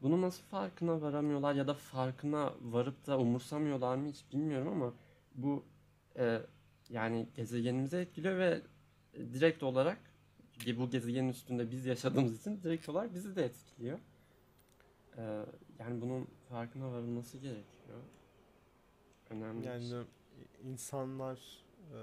bunu 0.02 0.22
nasıl 0.22 0.42
farkına 0.44 1.00
varamıyorlar 1.02 1.54
ya 1.54 1.66
da 1.66 1.74
farkına 1.74 2.54
varıp 2.60 3.06
da 3.06 3.18
umursamıyorlar 3.18 3.96
mı 3.96 4.08
hiç 4.08 4.24
bilmiyorum 4.32 4.68
ama 4.68 4.94
bu 5.34 5.64
e, 6.18 6.40
yani 6.90 7.28
gezegenimizi 7.34 7.96
etkiliyor 7.96 8.38
ve 8.38 8.62
direkt 9.16 9.62
olarak 9.62 9.98
bu 10.78 10.90
gezegenin 10.90 11.28
üstünde 11.28 11.70
biz 11.70 11.86
yaşadığımız 11.86 12.40
için 12.40 12.62
direkt 12.62 12.88
olarak 12.88 13.14
bizi 13.14 13.36
de 13.36 13.44
etkiliyor. 13.44 13.98
E, 15.16 15.46
yani 15.78 16.00
bunun 16.00 16.28
farkına 16.48 16.92
varılması 16.92 17.38
gerekiyor. 17.38 17.98
Önemli 19.30 19.58
bir 19.58 19.80
şey. 19.80 19.88
Yani 19.88 20.06
insanlar 20.64 21.64
e, 21.92 21.98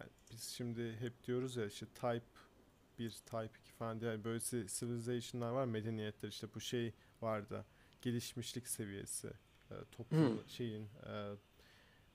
yani 0.00 0.10
biz 0.32 0.42
şimdi 0.42 0.96
hep 1.00 1.24
diyoruz 1.24 1.56
ya 1.56 1.66
işte 1.66 1.86
type 1.86 2.24
1, 2.98 3.10
type 3.10 3.50
2 3.64 3.72
falan 3.78 4.00
diye 4.00 4.10
yani 4.10 4.24
böylesi 4.24 4.66
civilization'lar 4.68 5.50
var 5.50 5.64
medeniyetler 5.64 6.28
işte 6.28 6.46
bu 6.54 6.60
şey 6.60 6.92
vardı 7.22 7.64
gelişmişlik 8.02 8.68
seviyesi 8.68 9.28
e, 9.70 9.74
toplum 9.92 10.28
Hmm. 10.28 10.48
şeyin 10.48 10.88
e, 11.06 11.34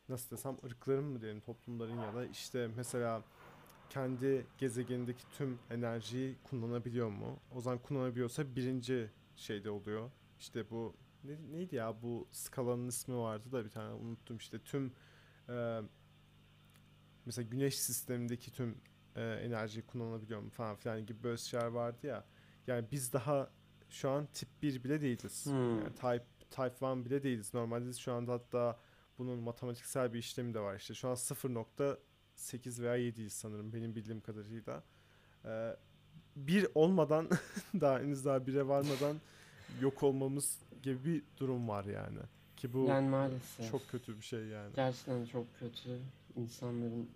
nasıl 0.10 0.36
desem 0.38 0.58
ırkların 0.66 1.04
mı 1.04 1.22
diyelim 1.22 1.42
toplumların 1.42 2.02
ya 2.02 2.14
da 2.14 2.26
işte 2.26 2.70
mesela 2.76 3.24
kendi 3.94 4.46
gezegenindeki 4.58 5.24
tüm 5.38 5.60
enerjiyi 5.70 6.36
kullanabiliyor 6.44 7.10
mu? 7.10 7.40
O 7.56 7.62
zaman 7.62 7.80
kullanabiliyorsa 7.80 8.56
birinci 8.56 9.10
şeyde 9.36 9.70
oluyor. 9.70 10.12
İşte 10.40 10.70
bu 10.70 10.94
ne- 11.24 11.52
neydi 11.52 11.76
ya 11.76 12.02
bu 12.02 12.28
skalanın 12.32 12.88
ismi 12.88 13.18
vardı 13.18 13.52
da 13.52 13.66
bir 13.66 13.70
tane 13.70 13.94
unuttum 13.94 14.38
işte 14.38 14.60
tüm 14.60 14.94
e, 15.50 15.82
mesela 17.26 17.50
güneş 17.50 17.80
sistemindeki 17.80 18.52
tüm 18.52 18.78
e, 19.16 19.22
enerjiyi 19.22 19.86
kullanabiliyor 19.86 20.42
mu 20.42 20.50
falan 20.50 20.76
filan 20.76 21.06
gibi 21.06 21.24
böyle 21.24 21.38
şeyler 21.38 21.68
vardı 21.68 22.08
ya. 22.08 22.26
Yani 22.68 22.86
biz 22.92 23.14
daha 23.14 23.52
şu 23.90 24.10
an 24.10 24.28
tip 24.34 24.50
1 24.62 24.84
bile 24.84 25.02
değiliz. 25.02 25.46
Hmm. 25.46 25.80
Yani 25.80 25.96
type 25.96 26.26
type 26.50 26.76
1 26.82 27.06
bile 27.06 27.24
değiliz. 27.24 27.54
Normalde 27.54 27.94
şu 27.94 28.14
anda 28.14 28.34
hatta 28.34 28.80
bunun 29.18 29.40
matematiksel 29.40 30.14
bir 30.14 30.20
işlemi 30.20 30.54
de 30.54 30.60
var. 30.60 30.76
İşte 30.76 30.94
şu 30.94 31.10
an 31.10 31.16
0.8 32.44 32.82
veya 32.82 32.96
7'yiz 32.96 33.34
sanırım 33.34 33.74
benim 33.74 33.96
bildiğim 33.96 34.22
kadarıyla. 34.22 34.84
Ee, 35.46 35.76
bir 36.36 36.68
olmadan 36.76 37.30
daha 37.82 38.00
henüz 38.00 38.26
daha 38.26 38.48
bire 38.48 38.68
varmadan 38.68 39.18
yok 39.82 40.04
olmamız 40.04 40.60
gibi 40.84 41.06
bir 41.06 41.24
durum 41.40 41.68
var 41.68 41.86
yani. 41.86 42.20
Ki 42.58 42.74
bu 42.74 42.86
Yani 42.88 43.10
maalesef. 43.10 43.72
çok 43.72 43.90
kötü 43.90 44.18
bir 44.18 44.22
şey 44.22 44.46
yani. 44.46 44.76
Gerçekten 44.76 45.26
çok 45.26 45.60
kötü 45.60 46.00
insanların. 46.36 47.10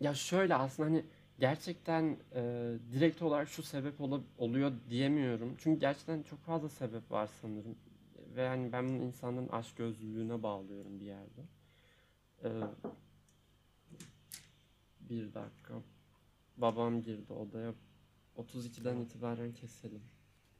Ya 0.00 0.14
şöyle 0.14 0.54
aslında 0.54 0.88
hani 0.88 1.04
gerçekten 1.38 2.16
e, 2.34 2.72
direkt 2.92 3.22
olarak 3.22 3.48
şu 3.48 3.62
sebep 3.62 4.00
ola- 4.00 4.20
oluyor 4.38 4.72
diyemiyorum. 4.90 5.54
Çünkü 5.58 5.80
gerçekten 5.80 6.22
çok 6.22 6.40
fazla 6.44 6.68
sebep 6.68 7.10
var 7.10 7.28
sanırım. 7.42 7.76
Ve 8.36 8.42
yani 8.42 8.72
ben 8.72 8.88
bunu 8.88 9.02
insanların 9.04 9.48
açgözlülüğüne 9.48 10.42
bağlıyorum 10.42 11.00
bir 11.00 11.04
yerde. 11.06 11.42
E, 12.44 12.48
bir 15.12 15.34
dakika. 15.34 15.74
Babam 16.56 17.02
girdi 17.02 17.32
odaya. 17.32 17.74
32'den 18.36 18.96
itibaren 18.96 19.52
keselim. 19.54 20.02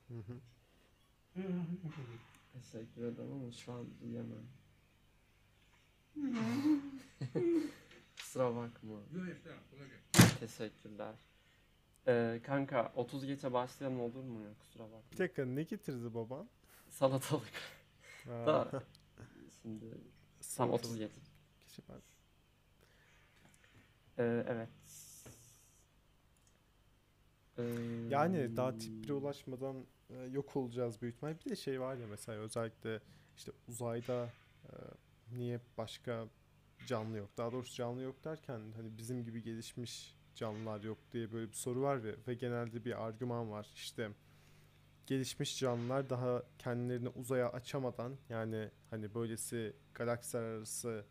Hı 0.08 0.14
hı. 0.14 0.40
Teşekkür 2.52 3.02
ederim 3.04 3.32
ama 3.32 3.52
şu 3.52 3.72
an 3.72 3.86
diyemem. 4.00 4.46
Kusura 8.16 8.56
bakma. 8.56 8.96
Teşekkürler. 10.40 11.14
Ee, 12.06 12.40
kanka 12.44 12.92
30 12.96 13.24
geçe 13.26 13.52
başlayalım 13.52 14.00
olur 14.00 14.24
mu 14.24 14.40
ya? 14.40 14.54
Kusura 14.60 14.84
bakma. 14.84 15.02
Bir 15.12 15.18
dakika 15.18 15.44
ne 15.44 15.62
getirdi 15.62 16.14
baban? 16.14 16.48
Salatalık. 16.88 17.52
Da 18.26 18.70
şimdi 19.62 19.84
tam 20.56 20.70
30 20.70 20.90
salatalık. 20.90 20.98
geç. 20.98 21.10
Kişi 21.60 21.82
ben- 21.88 22.11
Ee, 24.18 24.44
evet. 24.48 24.68
Ee, 27.58 27.62
Yani 28.10 28.56
daha 28.56 28.78
tip 28.78 28.92
1'e 29.04 29.12
ulaşmadan 29.12 29.86
e, 30.10 30.14
yok 30.14 30.56
olacağız 30.56 31.02
büyük 31.02 31.14
ihtimal. 31.16 31.36
Bir 31.44 31.50
de 31.50 31.56
şey 31.56 31.80
var 31.80 31.96
ya 31.96 32.06
mesela 32.06 32.38
özellikle 32.38 33.00
işte 33.36 33.52
uzayda 33.68 34.24
e, 34.64 34.70
niye 35.36 35.60
başka 35.78 36.28
canlı 36.86 37.18
yok? 37.18 37.30
Daha 37.36 37.52
doğrusu 37.52 37.74
canlı 37.74 38.02
yok 38.02 38.24
derken 38.24 38.60
hani 38.76 38.98
bizim 38.98 39.24
gibi 39.24 39.42
gelişmiş 39.42 40.16
canlılar 40.34 40.80
yok 40.82 40.98
diye 41.12 41.32
böyle 41.32 41.48
bir 41.48 41.56
soru 41.56 41.82
var 41.82 42.04
ve, 42.04 42.14
ve 42.28 42.34
genelde 42.34 42.84
bir 42.84 43.04
argüman 43.06 43.50
var. 43.50 43.70
İşte 43.74 44.10
gelişmiş 45.06 45.58
canlılar 45.58 46.10
daha 46.10 46.42
kendilerini 46.58 47.08
uzaya 47.08 47.52
açamadan 47.52 48.16
yani 48.28 48.70
hani 48.90 49.14
böylesi 49.14 49.76
galaksiler 49.94 50.42
arası 50.42 51.04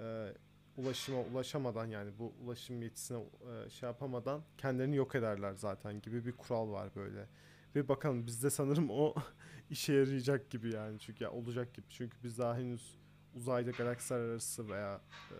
e, 0.00 0.34
ulaşıma 0.76 1.20
ulaşamadan 1.20 1.86
yani 1.86 2.10
bu 2.18 2.32
ulaşım 2.44 2.82
yetisine 2.82 3.18
e, 3.18 3.70
şey 3.70 3.86
yapamadan 3.86 4.42
kendilerini 4.58 4.96
yok 4.96 5.14
ederler 5.14 5.54
zaten 5.54 6.00
gibi 6.00 6.26
bir 6.26 6.32
kural 6.32 6.70
var 6.70 6.90
böyle. 6.96 7.26
Ve 7.74 7.88
bakalım 7.88 8.26
bizde 8.26 8.50
sanırım 8.50 8.90
o 8.90 9.14
işe 9.70 9.92
yarayacak 9.92 10.50
gibi 10.50 10.74
yani 10.74 10.98
çünkü 11.00 11.24
ya 11.24 11.30
olacak 11.32 11.74
gibi. 11.74 11.86
Çünkü 11.88 12.16
biz 12.22 12.38
daha 12.38 12.56
henüz 12.56 12.98
uzayda 13.34 13.70
galaksiler 13.70 14.18
arası 14.20 14.68
veya 14.68 15.00
e, 15.30 15.38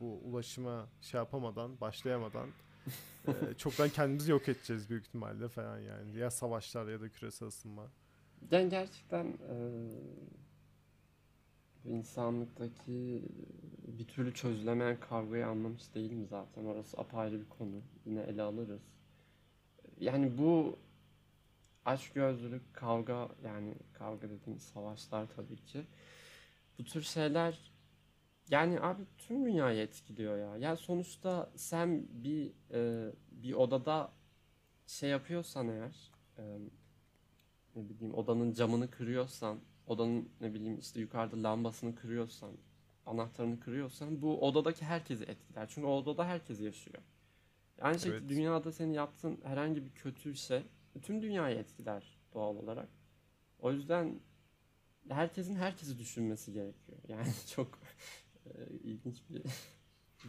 bu 0.00 0.18
ulaşıma 0.24 0.88
şey 1.00 1.18
yapamadan, 1.18 1.80
başlayamadan 1.80 2.48
e, 3.26 3.32
çoktan 3.58 3.88
kendimizi 3.88 4.30
yok 4.30 4.48
edeceğiz 4.48 4.90
büyük 4.90 5.06
ihtimalle 5.06 5.48
falan 5.48 5.78
yani. 5.78 6.16
Ya 6.16 6.30
savaşlar 6.30 6.88
ya 6.88 7.00
da 7.00 7.08
küresel 7.08 7.48
ısınma. 7.48 7.86
Yani 8.50 8.68
gerçekten 8.68 9.24
eee, 9.24 9.36
insanlıktaki 11.84 13.22
bir 13.98 14.06
türlü 14.06 14.34
çözülemeyen 14.34 15.00
kavgayı 15.00 15.46
anlamış 15.46 15.94
değilim 15.94 16.26
zaten. 16.30 16.64
Orası 16.64 16.98
apayrı 16.98 17.40
bir 17.40 17.48
konu. 17.48 17.82
Yine 18.06 18.20
ele 18.20 18.42
alırız. 18.42 18.82
Yani 20.00 20.38
bu 20.38 20.78
açgözlülük, 21.84 22.74
kavga 22.74 23.28
yani 23.44 23.74
kavga 23.92 24.30
dediğim 24.30 24.60
savaşlar 24.60 25.26
tabii 25.36 25.64
ki. 25.64 25.86
Bu 26.78 26.84
tür 26.84 27.02
şeyler 27.02 27.72
yani 28.50 28.80
abi 28.80 29.02
tüm 29.18 29.44
dünyayı 29.44 29.80
etkiliyor 29.80 30.38
ya. 30.38 30.56
Yani 30.56 30.76
sonuçta 30.76 31.50
sen 31.56 32.06
bir 32.10 32.52
e, 32.72 33.12
bir 33.30 33.52
odada 33.52 34.12
şey 34.86 35.10
yapıyorsan 35.10 35.68
eğer 35.68 36.12
e, 36.38 36.58
ne 37.76 37.88
bileyim 37.88 38.14
odanın 38.14 38.52
camını 38.52 38.90
kırıyorsan 38.90 39.60
odanın 39.90 40.28
ne 40.40 40.54
bileyim 40.54 40.78
işte 40.78 41.00
yukarıda 41.00 41.42
lambasını 41.42 41.94
kırıyorsan, 41.96 42.52
anahtarını 43.06 43.60
kırıyorsan 43.60 44.22
bu 44.22 44.40
odadaki 44.48 44.84
herkesi 44.84 45.24
etkiler. 45.24 45.68
Çünkü 45.68 45.86
o 45.88 45.92
odada 45.92 46.26
herkes 46.26 46.60
yaşıyor. 46.60 46.98
Aynı 47.80 48.00
şekilde 48.00 48.16
Evet. 48.16 48.28
dünyada 48.28 48.72
senin 48.72 48.92
yaptığın 48.92 49.40
herhangi 49.44 49.84
bir 49.84 49.90
kötü 49.90 50.36
şey 50.36 50.62
tüm 51.02 51.22
dünyayı 51.22 51.58
etkiler 51.58 52.18
doğal 52.34 52.56
olarak. 52.56 52.88
O 53.60 53.72
yüzden 53.72 54.20
herkesin 55.10 55.56
herkesi 55.56 55.98
düşünmesi 55.98 56.52
gerekiyor. 56.52 56.98
Yani 57.08 57.28
çok 57.54 57.78
e, 58.46 58.50
ilginç 58.84 59.22
bir 59.30 59.42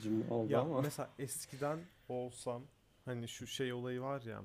cümle 0.02 0.34
oldu 0.34 0.54
Ya 0.54 0.62
ama. 0.62 0.82
mesela 0.82 1.10
eskiden 1.20 1.80
olsam 2.10 2.68
hani 3.06 3.28
şu 3.28 3.48
şey 3.48 3.74
olayı 3.74 4.02
var 4.02 4.22
ya 4.22 4.44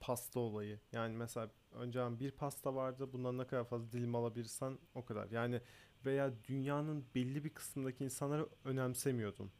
pasta 0.00 0.40
olayı. 0.40 0.80
Yani 0.92 1.16
mesela 1.16 1.50
önceden 1.74 2.20
bir 2.20 2.30
pasta 2.30 2.74
vardı. 2.74 3.12
Bundan 3.12 3.38
ne 3.38 3.46
kadar 3.46 3.64
fazla 3.64 3.92
dilim 3.92 4.14
alabilirsen 4.14 4.78
o 4.94 5.04
kadar. 5.04 5.30
Yani 5.30 5.60
veya 6.06 6.32
dünyanın 6.44 7.04
belli 7.14 7.44
bir 7.44 7.50
kısmındaki 7.50 8.04
insanları 8.04 8.48
önemsemiyordun. 8.64 9.50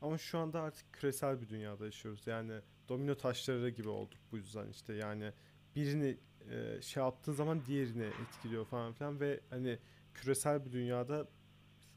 Ama 0.00 0.18
şu 0.18 0.38
anda 0.38 0.60
artık 0.60 0.92
küresel 0.92 1.40
bir 1.40 1.48
dünyada 1.48 1.84
yaşıyoruz. 1.84 2.26
Yani 2.26 2.52
domino 2.88 3.14
taşları 3.14 3.70
gibi 3.70 3.88
olduk 3.88 4.18
bu 4.32 4.36
yüzden 4.36 4.68
işte 4.68 4.94
yani 4.94 5.32
birini 5.76 6.18
e, 6.50 6.82
şey 6.82 7.02
yaptığın 7.02 7.32
zaman 7.32 7.66
diğerini 7.66 8.04
etkiliyor 8.04 8.64
falan 8.64 8.92
filan 8.92 9.20
ve 9.20 9.40
hani 9.50 9.78
küresel 10.14 10.64
bir 10.64 10.72
dünyada 10.72 11.28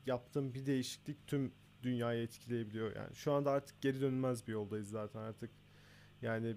yaptığın 0.06 0.54
bir 0.54 0.66
değişiklik 0.66 1.28
tüm 1.28 1.54
dünyayı 1.84 2.24
etkileyebiliyor 2.24 2.96
yani. 2.96 3.16
Şu 3.16 3.34
anda 3.34 3.52
artık 3.52 3.82
geri 3.82 4.02
dönülmez 4.02 4.48
bir 4.48 4.54
yoldayız 4.54 4.90
zaten 4.90 5.20
artık. 5.20 5.52
Yani 6.22 6.56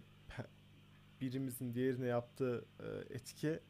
birimizin 1.24 1.74
diğerine 1.74 2.06
yaptığı 2.06 2.64
e, 2.80 3.14
etki 3.14 3.60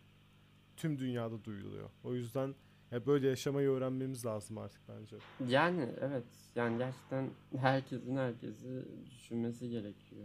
tüm 0.77 0.99
dünyada 0.99 1.45
duyuluyor. 1.45 1.91
O 2.05 2.15
yüzden 2.15 2.55
ya 2.91 3.07
böyle 3.07 3.29
yaşamayı 3.29 3.69
öğrenmemiz 3.69 4.27
lazım 4.27 4.59
artık 4.59 4.81
bence. 4.89 5.17
Yani 5.49 5.89
evet 6.01 6.25
yani 6.55 6.79
gerçekten 6.79 7.31
herkesin 7.57 8.17
herkesi 8.17 8.85
düşünmesi 9.11 9.71
gerekiyor. 9.71 10.25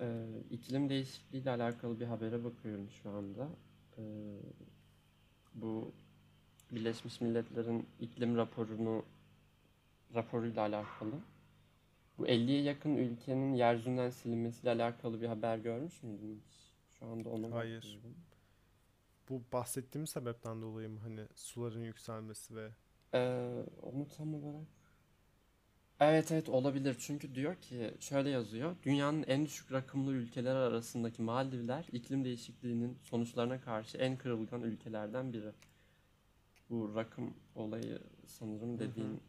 Ee, 0.00 0.26
iklim 0.50 0.88
değişikliği 0.88 1.38
ile 1.38 1.50
alakalı 1.50 2.00
bir 2.00 2.06
habere 2.06 2.44
bakıyorum 2.44 2.88
şu 3.02 3.10
anda. 3.10 3.48
Ee, 3.98 4.02
bu 5.54 5.92
Birleşmiş 6.72 7.20
Milletler'in 7.20 7.86
iklim 8.00 8.36
raporunu 8.36 9.04
raporuyla 10.14 10.62
alakalı. 10.62 11.14
Bu 12.18 12.26
50'ye 12.26 12.62
yakın 12.62 12.96
ülkenin 12.96 13.54
yeryüzünden 13.54 14.10
silinmesiyle 14.10 14.70
alakalı 14.70 15.20
bir 15.20 15.26
haber 15.26 15.58
görmüş 15.58 16.02
müydün 16.02 16.42
hiç? 16.46 16.72
Şu 16.98 17.06
anda 17.06 17.28
ona 17.28 17.54
Hayır. 17.54 17.76
bakıyorum. 17.76 18.16
Bu 19.28 19.42
bahsettiğim 19.52 20.06
sebepten 20.06 20.62
dolayı 20.62 20.88
mı 20.88 21.00
hani 21.00 21.20
suların 21.34 21.84
yükselmesi 21.84 22.56
ve 22.56 22.68
Ee, 23.14 23.50
onu 23.82 24.08
tam 24.08 24.34
olarak 24.34 24.66
Evet 26.00 26.32
evet 26.32 26.48
olabilir 26.48 26.96
çünkü 26.98 27.34
diyor 27.34 27.56
ki 27.56 27.94
şöyle 28.00 28.30
yazıyor 28.30 28.76
dünyanın 28.82 29.22
en 29.22 29.46
düşük 29.46 29.72
rakımlı 29.72 30.12
ülkeler 30.12 30.54
arasındaki 30.54 31.22
Maldivler 31.22 31.86
iklim 31.92 32.24
değişikliğinin 32.24 32.98
sonuçlarına 33.02 33.60
karşı 33.60 33.98
en 33.98 34.16
kırılgan 34.16 34.62
ülkelerden 34.62 35.32
biri. 35.32 35.52
Bu 36.70 36.94
rakım 36.94 37.34
olayı 37.54 37.98
sanırım 38.26 38.78
dediğin 38.78 39.20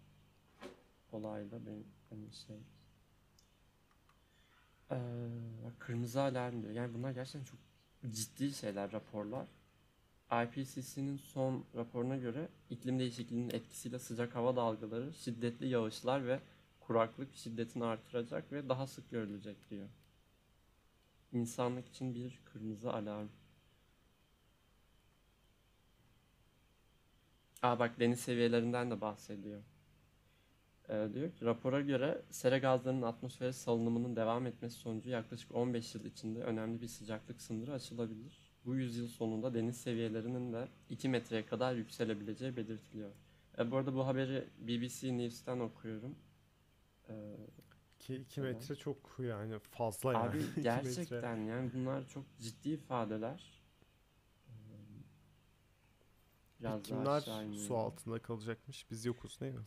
olayda 1.12 1.66
benim 1.66 1.88
hani 2.10 2.34
şey 2.34 2.58
Ee, 4.92 4.98
kırmızı 5.80 6.22
alarm 6.22 6.62
diyor 6.62 6.74
yani 6.74 6.94
bunlar 6.94 7.12
gerçekten 7.12 7.44
çok 7.44 7.60
ciddi 8.12 8.54
şeyler 8.54 8.92
raporlar. 8.92 9.48
IPCC'nin 10.32 11.18
son 11.18 11.66
raporuna 11.76 12.18
göre 12.18 12.50
iklim 12.70 13.00
değişikliğinin 13.00 13.50
etkisiyle 13.50 14.00
sıcak 14.00 14.36
hava 14.36 14.56
dalgaları, 14.56 15.14
şiddetli 15.14 15.68
yağışlar 15.68 16.28
ve 16.28 16.40
kuraklık 16.80 17.36
şiddetini 17.36 17.86
artıracak 17.86 18.52
ve 18.52 18.70
daha 18.70 18.88
sık 18.88 19.10
görülecek 19.12 19.70
diyor. 19.70 19.90
İnsanlık 21.34 21.88
için 21.88 22.16
bir 22.16 22.40
kırmızı 22.46 22.94
alarm. 22.94 23.28
Aa 27.62 27.80
bak 27.80 28.00
deniz 28.00 28.20
seviyelerinden 28.20 28.92
de 28.92 29.02
bahsediyor. 29.02 29.62
Ee, 30.90 31.10
diyor 31.14 31.32
ki 31.32 31.46
rapora 31.46 31.82
göre 31.82 32.22
sera 32.30 32.58
gazlarının 32.58 33.02
atmosfere 33.02 33.54
salınımının 33.54 34.16
devam 34.16 34.46
etmesi 34.48 34.76
sonucu 34.76 35.10
yaklaşık 35.10 35.56
15 35.56 35.96
yıl 35.96 36.06
içinde 36.06 36.44
önemli 36.44 36.82
bir 36.82 36.88
sıcaklık 36.88 37.42
sınırı 37.42 37.74
aşılabilir. 37.74 38.50
Bu 38.66 38.76
yüzyıl 38.76 39.08
sonunda 39.08 39.54
deniz 39.54 39.78
seviyelerinin 39.82 40.54
de 40.54 40.68
2 40.90 41.10
metreye 41.10 41.46
kadar 41.46 41.76
yükselebileceği 41.76 42.58
belirtiliyor. 42.58 43.12
E, 43.58 43.72
bu 43.72 43.78
arada 43.78 43.96
bu 43.96 44.08
haberi 44.08 44.48
BBC 44.60 45.18
News'ten 45.18 45.60
okuyorum. 45.60 46.16
Ee, 47.10 47.36
ki 48.00 48.16
2 48.16 48.42
Evet. 48.42 48.56
metre 48.56 48.76
çok 48.76 48.98
yani 49.20 49.60
fazla 49.60 50.14
yani. 50.14 50.24
abi 50.30 50.38
2 50.38 50.46
metre. 50.48 50.62
gerçekten 50.62 51.38
yani 51.38 51.72
bunlar 51.74 52.08
çok 52.08 52.24
ciddi 52.40 52.70
ifadeler. 52.70 53.62
Ee, 54.48 54.52
Biraz 56.60 56.84
Kimler 56.84 57.24
su 57.68 57.78
altında 57.78 58.20
kalacakmış? 58.20 58.92
Biz 58.92 59.06
yokuz 59.06 59.40
değil 59.40 59.54
mi? 59.54 59.62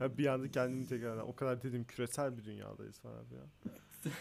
Bir 0.18 0.26
anda 0.26 0.50
kendimi 0.50 0.86
tekrar 0.86 1.16
o 1.16 1.36
kadar 1.36 1.62
dedim 1.62 1.84
küresel 1.84 2.38
bir 2.38 2.44
dünyadayız 2.44 2.98
falan 2.98 3.24
ya. 3.30 3.72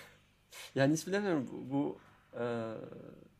Yani 0.76 0.94
hiç 0.94 1.08
bilemiyorum 1.08 1.50
bu, 1.52 1.72
bu 1.72 2.00
e, 2.40 2.76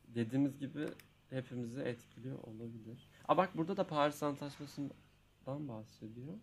dediğimiz 0.08 0.60
gibi 0.60 0.88
hepimizi 1.30 1.82
etkiliyor 1.82 2.40
olabilir. 2.44 3.10
Aa 3.28 3.38
bak 3.38 3.58
burada 3.58 3.78
da 3.78 3.88
Paris 3.88 4.24
Antlaşması'ndan 4.24 5.68
bahsediyor. 5.68 6.34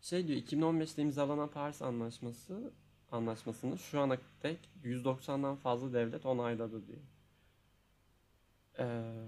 Şey 0.00 0.26
diyor 0.26 0.40
2015'te 0.40 1.02
imzalanan 1.02 1.48
Paris 1.50 1.82
Anlaşması 1.82 2.72
anlaşmasını 3.12 3.78
şu 3.78 4.00
ana 4.00 4.18
dek 4.42 4.58
190'dan 4.84 5.56
fazla 5.56 5.92
devlet 5.92 6.26
onayladı 6.26 6.86
diyor. 6.86 7.00
Ee, 8.78 9.26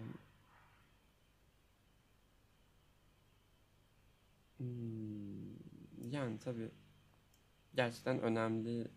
hmm, 4.62 6.11
yani 6.12 6.38
tabii 6.38 6.70
gerçekten 7.75 8.20
önemli 8.20 8.88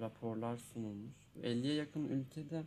raporlar 0.00 0.56
sunulmuş. 0.56 1.16
50'ye 1.42 1.74
yakın 1.74 2.08
ülkede 2.08 2.64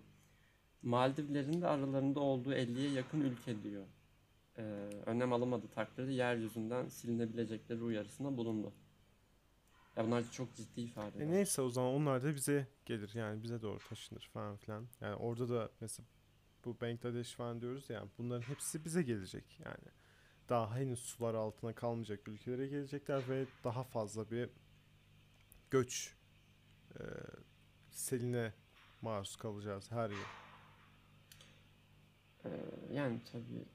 Maldivlerin 0.84 1.62
de 1.62 1.68
aralarında 1.68 2.20
olduğu 2.20 2.54
50'ye 2.54 2.92
yakın 2.92 3.22
ülke 3.22 3.64
diyor. 3.64 3.86
Ee, 4.58 4.62
önlem 5.06 5.34
alınmadığı 5.34 5.68
takdirde 5.68 6.12
yeryüzünden 6.12 6.88
silinebilecekleri 6.88 7.84
uyarısında 7.84 8.38
bulundu. 8.38 8.74
Ya 9.98 10.06
bunlar 10.06 10.32
çok 10.32 10.56
ciddi 10.56 10.82
ifadeler. 10.82 11.26
E 11.26 11.32
neyse 11.32 11.62
o 11.62 11.70
zaman 11.70 11.94
onlar 11.94 12.24
da 12.24 12.36
bize 12.36 12.68
gelir 12.86 13.12
yani 13.14 13.44
bize 13.44 13.62
doğru 13.62 13.80
taşınır 13.90 14.30
falan 14.34 14.58
filan. 14.58 14.88
Yani 15.02 15.16
orada 15.16 15.50
da 15.50 15.72
mesela 15.82 16.08
bu 16.66 16.82
Bangladeş 16.82 17.34
falan 17.34 17.62
diyoruz 17.62 17.90
ya 17.90 18.08
bunların 18.18 18.42
hepsi 18.42 18.86
bize 18.86 19.04
gelecek 19.04 19.60
yani. 19.66 20.03
Daha 20.50 20.76
henüz 20.78 21.00
sular 21.00 21.34
altına 21.34 21.74
kalmayacak 21.74 22.28
ülkelere 22.28 22.68
gelecekler 22.68 23.30
ve 23.30 23.46
daha 23.64 23.84
fazla 23.84 24.32
bir 24.32 24.50
göç 25.72 26.16
e, 26.96 27.02
seline 27.92 28.54
maruz 29.02 29.36
kalacağız 29.36 29.92
her 29.92 30.10
yıl. 30.10 30.18
Ee, 32.46 32.50
yani 32.94 33.20
tabii 33.32 33.66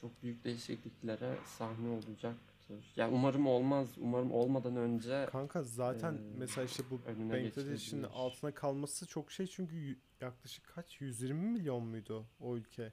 çok 0.00 0.22
büyük 0.22 0.44
değişikliklere 0.44 1.38
sahne 1.44 1.88
olacaktır. 1.88 2.92
Yani 2.96 3.14
umarım 3.14 3.46
olmaz. 3.46 3.88
Umarım 3.98 4.32
olmadan 4.32 4.76
önce 4.76 5.28
Kanka 5.32 5.62
zaten 5.62 6.12
Ee, 6.14 6.38
mesela 6.38 6.64
işte 6.64 6.82
bu 6.90 7.00
Bangladeş'in 7.06 8.02
altına 8.02 8.54
kalması 8.54 9.06
çok 9.06 9.32
şey 9.32 9.46
çünkü 9.46 9.98
yaklaşık 10.20 10.64
kaç 10.74 11.00
120 11.00 11.50
milyon 11.50 11.82
muydu 11.82 12.26
o 12.40 12.56
ülke? 12.56 12.92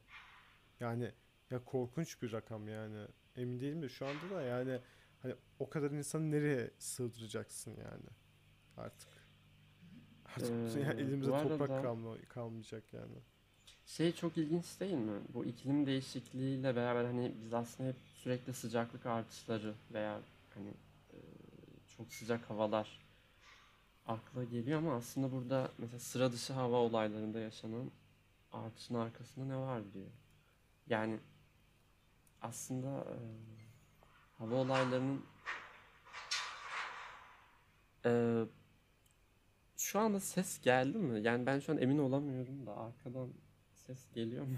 Yani 0.79 1.11
ya 1.51 1.65
korkunç 1.65 2.21
bir 2.21 2.31
rakam 2.31 2.67
yani. 2.67 3.07
Emin 3.35 3.59
değilim 3.59 3.81
de 3.81 3.89
şu 3.89 4.05
anda 4.07 4.35
da 4.35 4.41
yani 4.41 4.79
hani 5.21 5.35
o 5.59 5.69
kadar 5.69 5.91
insanı 5.91 6.31
nereye 6.31 6.71
sığdıracaksın 6.79 7.71
yani 7.71 8.05
artık. 8.77 9.09
Artık 10.25 10.51
Ee, 10.51 10.79
yani 10.79 11.01
elimizde 11.01 11.31
toprak 11.31 11.83
kalma, 11.83 12.15
kalmayacak 12.29 12.93
yani. 12.93 13.15
Şey 13.85 14.11
çok 14.15 14.37
ilginç 14.37 14.79
değil 14.79 14.93
mi? 14.93 15.21
Bu 15.33 15.45
iklim 15.45 15.85
değişikliğiyle 15.85 16.75
beraber 16.75 17.05
hani 17.05 17.35
biz 17.43 17.53
aslında 17.53 17.89
hep 17.89 17.95
sürekli 18.15 18.53
sıcaklık 18.53 19.05
artışları 19.05 19.73
veya 19.93 20.21
hani 20.53 20.69
e, 21.13 21.17
çok 21.97 22.13
sıcak 22.13 22.49
havalar 22.49 23.07
akla 24.07 24.43
geliyor 24.43 24.79
ama 24.79 24.95
aslında 24.95 25.31
burada 25.31 25.71
mesela 25.77 25.99
sıra 25.99 26.31
dışı 26.31 26.53
hava 26.53 26.77
olaylarında 26.77 27.39
yaşanan 27.39 27.91
artışın 28.53 28.95
arkasında 28.95 29.45
ne 29.45 29.57
var 29.57 29.93
diyor. 29.93 30.07
Yani 30.89 31.19
aslında 32.41 32.87
e, 32.87 33.17
hava 34.37 34.55
olaylarının 34.55 35.25
e, 38.05 38.43
şu 39.77 39.99
anda 39.99 40.19
ses 40.19 40.61
geldi 40.61 40.97
mi? 40.97 41.21
Yani 41.21 41.45
ben 41.45 41.59
şu 41.59 41.71
an 41.71 41.77
emin 41.77 41.97
olamıyorum 41.97 42.65
da 42.65 42.77
arkadan 42.77 43.33
Ses 43.87 44.11
geliyor 44.13 44.45
mu? 44.45 44.57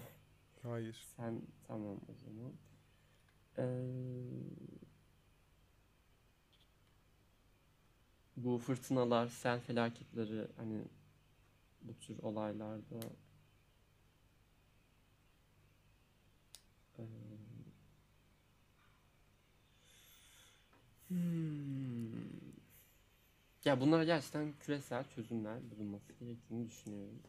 Hayır. 0.64 1.08
Sen 1.16 1.42
tamam 1.68 1.98
o 2.08 2.14
zaman. 2.14 2.54
Ee, 3.58 3.64
bu 8.38 8.58
fırtınalar, 8.58 9.28
sel 9.28 9.60
felaketleri 9.60 10.48
hani 10.58 10.84
bu 11.82 11.94
tür 12.00 12.20
olaylarda 12.20 13.00
ee, 17.00 17.04
hmm. 21.10 22.50
Ya 23.66 23.82
bunlara 23.82 24.04
gerçekten 24.04 24.54
küresel 24.60 25.04
çözümler 25.10 25.72
bulunması 25.72 26.14
gerektiğini 26.14 26.68
düşünüyorum. 26.70 27.20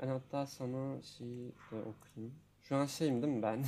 Ben 0.00 0.08
hatta 0.08 0.46
sana 0.46 1.02
şeyi 1.02 1.52
de 1.72 1.76
okuyayım. 1.76 2.34
Şu 2.62 2.76
an 2.76 2.86
şeyim 2.86 3.22
değil 3.22 3.32
mi 3.34 3.42
ben? 3.42 3.64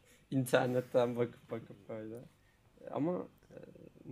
İnternetten 0.30 1.16
bakıp 1.16 1.50
bakıp 1.50 1.88
böyle. 1.88 2.24
Ama 2.90 3.28
e, 3.50 3.56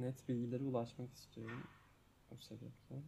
net 0.03 0.29
bilgilere 0.29 0.62
ulaşmak 0.64 1.14
istiyorum. 1.14 1.64
O 2.33 2.37
sebepten. 2.37 3.05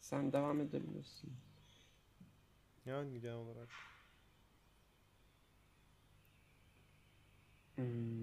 Sen 0.00 0.32
devam 0.32 0.60
edebilirsin. 0.60 1.32
Yani 2.86 3.20
genel 3.20 3.34
olarak. 3.34 3.68
Hmm. 7.76 8.14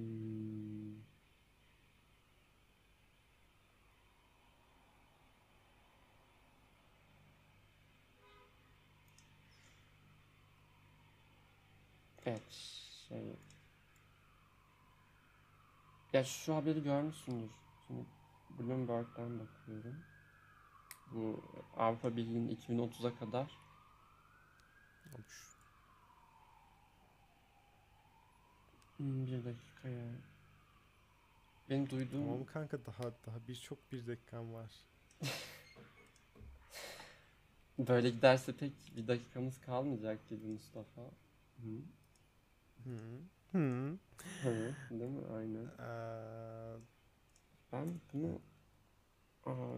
Evet, 12.25 12.51
şey. 13.09 13.35
Ya 16.13 16.23
şu 16.23 16.55
haberi 16.55 16.83
görmüşsündür. 16.83 17.49
Şimdi 17.87 18.05
Bloomberg'den 18.59 19.39
bakıyorum. 19.39 19.95
Bu 21.11 21.43
Avrupa 21.77 22.15
Birliği'nin 22.15 22.55
2030'a 22.55 23.15
kadar 23.15 23.57
Olmuş. 25.13 25.57
Hmm, 28.97 29.25
bir 29.27 29.45
dakika 29.45 29.89
ya. 29.89 30.11
Benim 31.69 31.89
duyduğum 31.89 32.21
Tamam 32.21 32.45
kanka 32.45 32.85
daha 32.85 33.03
daha 33.25 33.47
birçok 33.47 33.91
bir 33.91 34.07
dakikan 34.07 34.53
var. 34.53 34.71
böyle 37.79 38.09
giderse 38.09 38.53
pek 38.57 38.73
bir 38.95 39.07
dakikamız 39.07 39.61
kalmayacak 39.61 40.29
gibi 40.29 40.45
Mustafa. 40.47 41.01
Hı. 41.61 41.81
Hı. 42.83 43.19
Hı. 43.51 43.97
Hı, 44.43 44.75
değil 44.89 45.11
mi? 45.11 45.21
Aynen. 45.33 45.65
Ee, 45.79 46.79
Ben 47.71 48.01
bunu 48.13 48.41
Aa, 49.45 49.77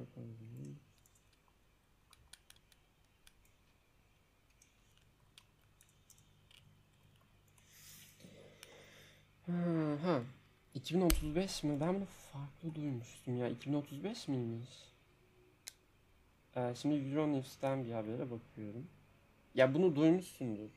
Ha, 9.48 9.54
ha. 10.04 10.22
2035 10.74 11.64
mi? 11.64 11.80
Ben 11.80 11.96
bunu 11.96 12.06
farklı 12.06 12.76
duymuştum 12.76 13.38
ya. 13.38 13.48
2035 13.50 14.28
miymiş? 14.28 14.70
Ee, 16.56 16.74
şimdi 16.76 16.96
Euronews'ten 16.96 17.86
bir 17.86 17.92
habere 17.92 18.32
bakıyorum. 18.32 18.88
Ya 19.56 19.74
bunu 19.74 19.96
duymuşsundur. 19.96 20.70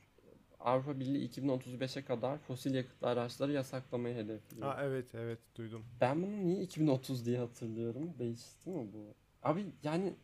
Avrupa 0.61 1.01
Birliği 1.01 1.31
2035'e 1.31 2.05
kadar 2.05 2.39
fosil 2.39 2.75
yakıtlı 2.75 3.09
araçları 3.09 3.53
yasaklamayı 3.53 4.15
hedefliyor. 4.17 4.69
Aa, 4.69 4.85
evet 4.85 5.15
evet 5.15 5.39
duydum. 5.57 5.85
Ben 6.01 6.23
bunu 6.23 6.45
niye 6.45 6.63
2030 6.63 7.27
diye 7.27 7.39
hatırlıyorum? 7.39 8.15
Değişti 8.19 8.71
mi 8.71 8.89
bu? 8.93 9.15
Abi 9.43 9.67
yani 9.83 10.15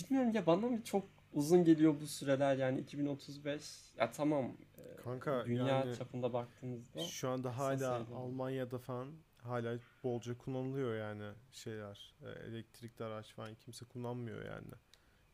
bilmiyorum 0.00 0.32
ya 0.34 0.46
bana 0.46 0.66
mı 0.66 0.84
çok 0.84 1.04
uzun 1.32 1.64
geliyor 1.64 2.00
bu 2.00 2.06
süreler 2.06 2.56
yani 2.56 2.80
2035 2.80 3.62
ya 3.98 4.12
tamam 4.12 4.56
e, 4.78 4.82
Kanka 4.96 5.46
dünya 5.46 5.86
yani 5.86 5.98
çapında 5.98 6.32
baktığımızda 6.32 7.00
şu 7.10 7.28
anda 7.28 7.58
hala. 7.58 8.06
Almanya'da 8.14 8.78
falan 8.78 9.12
hala 9.42 9.78
bolca 10.04 10.38
kullanılıyor 10.38 10.96
yani 10.96 11.34
şeyler. 11.52 12.14
e, 12.22 12.30
Elektrikli 12.30 13.02
araç 13.04 13.34
falan 13.34 13.54
kimse 13.54 13.84
kullanmıyor 13.84 14.44
yani. 14.44 14.68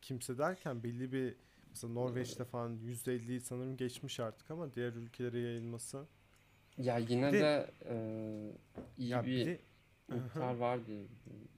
Kimse 0.01 0.37
derken 0.37 0.83
belli 0.83 1.11
bir 1.11 1.35
mesela 1.69 1.93
Norveç'te 1.93 2.45
falan 2.45 2.77
%50'yi 2.77 3.41
sanırım 3.41 3.77
geçmiş 3.77 4.19
artık 4.19 4.51
ama 4.51 4.73
diğer 4.73 4.93
ülkelere 4.93 5.39
yayılması. 5.39 6.07
ya 6.77 6.97
yine 6.97 7.31
Bir 7.31 7.39
de- 7.39 7.39
de 7.39 7.71
e, 7.85 7.95
iyi 8.97 9.11
Ya 9.11 9.23
bir 9.23 9.45
bir 9.45 9.59
miktar 10.09 10.55
var 10.57 10.87
diye 10.87 11.03
biliyorum. 11.09 11.49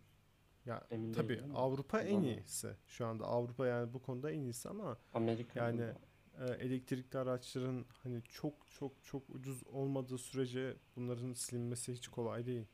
Ya 0.65 0.87
Emin 0.91 1.13
tabii 1.13 1.29
değilim 1.29 1.55
Avrupa 1.55 2.01
en 2.01 2.21
iyisi. 2.23 2.75
Şu 2.87 3.05
anda 3.05 3.25
Avrupa 3.25 3.67
yani 3.67 3.93
bu 3.93 4.01
konuda 4.01 4.31
en 4.31 4.39
iyisi 4.41 4.69
ama 4.69 4.97
Amerika 5.13 5.59
Yani 5.59 5.93
e, 6.39 6.45
elektrikli 6.45 7.17
araçların 7.17 7.85
hani 8.03 8.21
çok 8.23 8.67
çok 8.67 9.03
çok 9.03 9.29
ucuz 9.29 9.63
olmadığı 9.67 10.17
sürece 10.17 10.77
bunların 10.95 11.33
silinmesi 11.33 11.93
hiç 11.93 12.07
kolay 12.07 12.45
değil. 12.45 12.65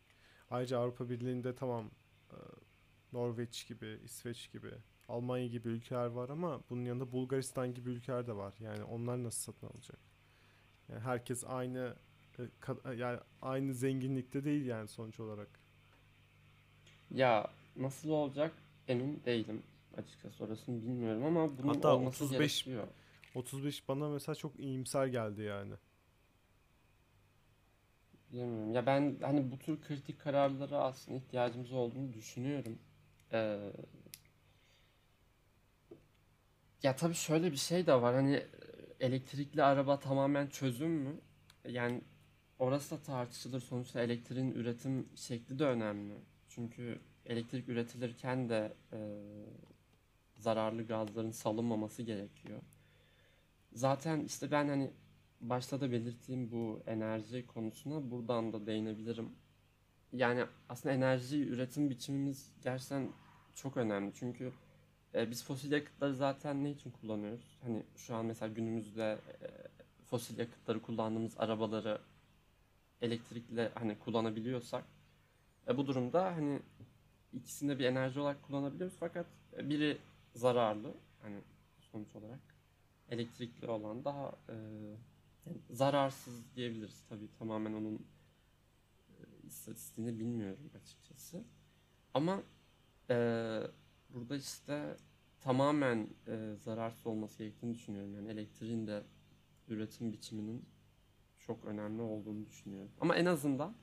Ayrıca 0.50 0.80
Avrupa 0.80 1.10
Birliği'nde 1.10 1.56
tamam 1.56 1.92
e, 2.32 2.38
Norveç 3.14 3.68
gibi, 3.68 4.00
İsveç 4.04 4.52
gibi, 4.52 4.72
Almanya 5.08 5.48
gibi 5.48 5.70
ülkeler 5.70 6.06
var 6.06 6.30
ama 6.30 6.62
bunun 6.70 6.86
yanında 6.86 7.12
Bulgaristan 7.12 7.74
gibi 7.74 7.90
ülkeler 7.90 8.28
de 8.28 8.36
var. 8.36 8.54
Yani 8.60 8.84
onlar 8.84 9.24
nasıl 9.24 9.54
satın 9.54 9.68
alacak? 9.68 10.00
Yani 10.90 11.00
herkes 11.00 11.44
aynı 11.48 11.96
e, 12.40 12.94
yani 12.94 13.20
aynı 13.42 13.74
zenginlikte 13.74 14.44
değil 14.44 14.66
yani 14.66 14.88
sonuç 14.88 15.20
olarak. 15.20 15.60
Ya 17.12 17.50
nasıl 17.78 18.10
olacak 18.10 18.54
emin 18.88 19.22
değilim 19.26 19.64
açıkçası 19.98 20.44
orasını 20.44 20.82
bilmiyorum 20.82 21.26
ama 21.26 21.58
bunun 21.58 21.74
Hatta 21.74 21.96
olması 21.96 22.26
35 22.26 22.64
gerekiyor. 22.64 22.88
35 23.36 23.88
bana 23.88 24.10
mesela 24.10 24.36
çok 24.36 24.60
iyimser 24.60 25.08
geldi 25.08 25.42
yani. 25.42 25.74
Bilmiyorum. 28.32 28.74
Ya 28.74 28.86
ben 28.86 29.18
hani 29.22 29.52
bu 29.52 29.60
tür 29.60 29.82
kritik 29.82 30.20
kararlara 30.20 30.84
aslında 30.84 31.18
ihtiyacımız 31.18 31.72
olduğunu 31.72 32.14
düşünüyorum. 32.14 32.80
Ee, 33.34 33.60
ya 36.84 36.96
tabii 36.96 37.14
şöyle 37.16 37.52
bir 37.52 37.58
şey 37.58 37.88
de 37.88 38.02
var. 38.02 38.16
Hani 38.16 38.44
elektrikli 39.00 39.64
araba 39.64 40.00
tamamen 40.00 40.48
çözüm 40.48 40.92
mü? 40.92 41.22
Yani 41.68 42.02
orası 42.60 42.96
da 42.96 43.02
tartışılır. 43.02 43.60
Sonuçta 43.60 44.02
elektriğin 44.02 44.52
üretim 44.52 45.10
şekli 45.16 45.60
de 45.60 45.66
önemli. 45.66 46.14
Çünkü 46.58 47.00
elektrik 47.26 47.70
üretilirken 47.70 48.50
de 48.50 48.74
e, 48.94 49.00
zararlı 50.36 50.88
gazların 50.88 51.32
salınmaması 51.32 52.04
gerekiyor. 52.04 52.62
Zaten 53.74 54.20
işte 54.20 54.52
ben 54.52 54.68
hani 54.68 54.92
başta 55.42 55.82
da 55.82 55.92
belirttiğim 55.92 56.52
bu 56.52 56.82
enerji 56.88 57.48
konusuna 57.48 58.12
buradan 58.12 58.54
da 58.54 58.66
değinebilirim. 58.66 59.30
Yani 60.14 60.46
aslında 60.70 60.96
enerji 60.96 61.48
üretim 61.48 61.90
biçimimiz 61.90 62.52
gerçekten 62.64 63.10
çok 63.56 63.78
önemli. 63.78 64.12
Çünkü 64.16 64.52
e, 65.14 65.32
biz 65.32 65.44
fosil 65.44 65.72
yakıtları 65.72 66.16
zaten 66.16 66.64
ne 66.64 66.72
için 66.72 66.92
kullanıyoruz? 66.92 67.58
Hani 67.62 67.84
şu 67.96 68.16
an 68.16 68.26
mesela 68.26 68.54
günümüzde 68.54 69.20
e, 69.42 69.48
fosil 70.06 70.40
yakıtları 70.40 70.82
kullandığımız 70.82 71.34
arabaları 71.38 72.02
elektrikle 73.02 73.72
hani 73.76 74.00
kullanabiliyorsak 74.00 74.97
e, 75.68 75.78
bu 75.78 75.88
durumda 75.88 76.26
hani 76.26 76.60
ikisini 77.34 77.70
de 77.70 77.80
bir 77.80 77.86
enerji 77.86 78.20
olarak 78.20 78.44
kullanabiliyoruz 78.44 78.98
fakat 79.00 79.26
e, 79.58 79.70
biri 79.70 79.98
zararlı 80.34 80.94
hani 81.22 81.42
sonuç 81.80 82.16
olarak 82.16 82.40
elektrikli 83.10 83.68
olan 83.68 84.06
daha 84.06 84.32
e, 84.50 84.56
yani 85.46 85.58
zararsız 85.70 86.56
diyebiliriz 86.56 87.04
tabii 87.10 87.30
tamamen 87.40 87.74
onun 87.74 87.96
e, 89.10 89.48
istatistiğini 89.48 90.20
bilmiyorum 90.20 90.72
açıkçası. 90.82 91.44
Ama 92.14 92.44
e, 93.10 93.16
burada 94.10 94.36
işte 94.36 94.98
tamamen 95.42 96.08
e, 96.28 96.56
zararsız 96.64 97.08
olması 97.08 97.38
gerektiğini 97.38 97.74
düşünüyorum. 97.74 98.16
Yani 98.16 98.32
elektriğin 98.32 98.88
de 98.88 99.04
üretim 99.68 100.14
biçiminin 100.14 100.66
çok 101.40 101.66
önemli 101.66 102.02
olduğunu 102.02 102.46
düşünüyorum. 102.46 102.92
Ama 103.02 103.16
en 103.16 103.26
azından 103.26 103.76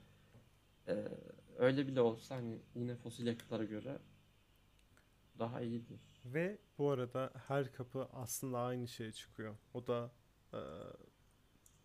e, 0.89 1.09
öyle 1.59 1.87
bile 1.87 2.01
olsa 2.01 2.37
hani 2.37 2.59
yine 2.75 2.97
fosil 2.97 3.27
yakıtlara 3.27 3.65
göre 3.65 3.99
daha 5.39 5.61
iyidir. 5.61 6.01
Ve 6.25 6.59
bu 6.79 6.91
arada 6.91 7.33
her 7.49 7.73
kapı 7.73 8.09
aslında 8.13 8.59
aynı 8.59 8.89
şeye 8.89 9.13
çıkıyor. 9.13 9.57
O 9.75 9.87
da 9.87 10.13
e, 10.53 10.59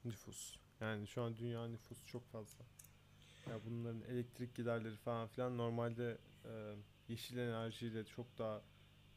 nüfus. 0.05 0.57
Yani 0.79 1.07
şu 1.07 1.21
an 1.21 1.37
dünya 1.37 1.67
nüfusu 1.67 2.07
çok 2.07 2.27
fazla. 2.27 2.65
Ya 3.49 3.59
bunların 3.65 4.01
elektrik 4.01 4.55
giderleri 4.55 4.95
falan 4.95 5.27
filan 5.27 5.57
normalde 5.57 6.17
e, 6.45 6.75
yeşil 7.07 7.37
enerjiyle 7.37 8.05
çok 8.05 8.37
daha 8.37 8.61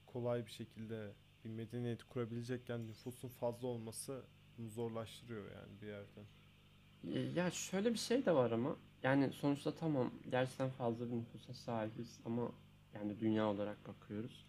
kolay 0.06 0.46
bir 0.46 0.50
şekilde 0.50 1.12
bir 1.44 1.50
medeniyet 1.50 2.04
kurabilecekken 2.04 2.88
nüfusun 2.88 3.28
fazla 3.28 3.68
olması 3.68 4.24
bunu 4.58 4.68
zorlaştırıyor 4.68 5.50
yani 5.50 5.80
bir 5.80 5.86
yerden. 5.86 6.24
E, 7.08 7.18
Ya 7.20 7.50
şöyle 7.50 7.92
bir 7.92 7.98
şey 7.98 8.26
de 8.26 8.34
var 8.34 8.50
ama 8.50 8.76
yani 9.02 9.32
sonuçta 9.32 9.74
tamam 9.74 10.10
gerçekten 10.30 10.70
fazla 10.70 11.06
bir 11.10 11.16
nüfusa 11.16 11.54
sahibiz 11.54 12.20
ama 12.24 12.52
yani 12.94 13.20
dünya 13.20 13.46
olarak 13.50 13.88
bakıyoruz. 13.88 14.46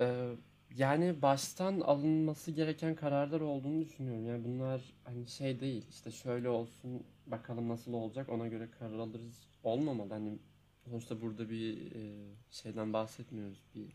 Ee, 0.00 0.34
yani 0.76 1.22
baştan 1.22 1.80
alınması 1.80 2.50
gereken 2.50 2.94
kararlar 2.96 3.40
olduğunu 3.40 3.80
düşünüyorum. 3.80 4.26
Yani 4.26 4.44
bunlar 4.44 4.80
hani 5.04 5.26
şey 5.28 5.60
değil 5.60 5.86
işte 5.90 6.10
şöyle 6.10 6.48
olsun 6.48 7.02
bakalım 7.26 7.68
nasıl 7.68 7.92
olacak 7.92 8.28
ona 8.28 8.46
göre 8.48 8.70
karar 8.78 8.98
alırız 8.98 9.48
olmamalı. 9.64 10.12
Hani 10.14 10.38
sonuçta 10.84 11.20
burada 11.22 11.50
bir 11.50 11.92
e, 11.96 12.34
şeyden 12.50 12.92
bahsetmiyoruz. 12.92 13.62
Bir 13.74 13.92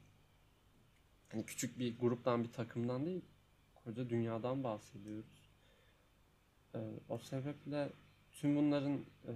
hani 1.29 1.45
küçük 1.45 1.79
bir 1.79 1.99
gruptan 1.99 2.43
bir 2.43 2.51
takımdan 2.51 3.05
değil 3.05 3.21
koca 3.75 4.09
dünyadan 4.09 4.63
bahsediyoruz. 4.63 5.36
Ee, 6.75 6.79
o 7.09 7.17
sebeple 7.17 7.89
tüm 8.31 8.55
bunların 8.55 8.93
e, 9.27 9.33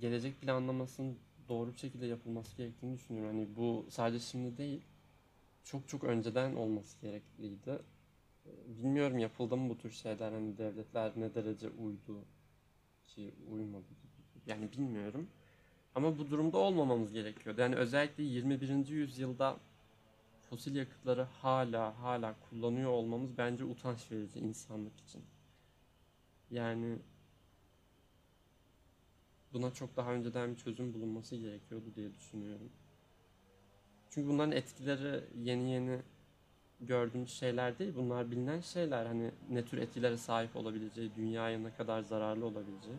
gelecek 0.00 0.40
planlamasının 0.40 1.18
doğru 1.48 1.72
bir 1.72 1.78
şekilde 1.78 2.06
yapılması 2.06 2.56
gerektiğini 2.56 2.94
düşünüyorum. 2.94 3.36
Hani 3.36 3.56
bu 3.56 3.86
sadece 3.90 4.24
şimdi 4.24 4.56
değil 4.56 4.82
çok 5.64 5.88
çok 5.88 6.04
önceden 6.04 6.54
olması 6.54 7.00
gerekliydi. 7.00 7.78
Ee, 8.46 8.50
Bilmiyorum 8.78 9.18
yapıldı 9.18 9.56
mı 9.56 9.68
bu 9.70 9.78
tür 9.78 9.90
şeyler 9.90 10.32
hani 10.32 10.58
devletler 10.58 11.12
ne 11.16 11.34
derece 11.34 11.68
uydu 11.70 12.24
ki 13.06 13.34
uymadı. 13.50 13.84
Yani 14.46 14.72
bilmiyorum. 14.72 15.28
Ama 15.94 16.18
bu 16.18 16.30
durumda 16.30 16.58
olmamamız 16.58 17.12
gerekiyordu. 17.12 17.60
Yani 17.60 17.76
özellikle 17.76 18.22
21. 18.22 18.88
yüzyılda 18.88 19.56
fosil 20.50 20.76
yakıtları 20.76 21.22
hala 21.22 22.02
hala 22.02 22.34
kullanıyor 22.50 22.90
olmamız 22.90 23.38
bence 23.38 23.64
utanç 23.64 24.12
verici 24.12 24.38
insanlık 24.40 25.00
için. 25.00 25.22
Yani 26.52 26.98
buna 29.52 29.74
çok 29.74 29.96
daha 29.96 30.12
önceden 30.12 30.50
bir 30.52 30.56
çözüm 30.56 30.94
bulunması 30.94 31.36
gerekiyordu 31.36 31.94
diye 31.96 32.14
düşünüyorum. 32.14 32.72
Çünkü 34.10 34.28
bunların 34.28 34.52
etkileri 34.52 35.24
yeni 35.42 35.70
yeni 35.70 36.02
gördüğümüz 36.80 37.30
şeyler 37.32 37.78
değil. 37.78 37.94
Bunlar 37.96 38.30
bilinen 38.30 38.60
şeyler. 38.60 39.06
Hani 39.06 39.30
ne 39.50 39.64
tür 39.64 39.78
etkilere 39.78 40.16
sahip 40.16 40.56
olabileceği, 40.56 41.14
dünyaya 41.14 41.58
ne 41.58 41.74
kadar 41.74 42.02
zararlı 42.02 42.46
olabileceği. 42.46 42.98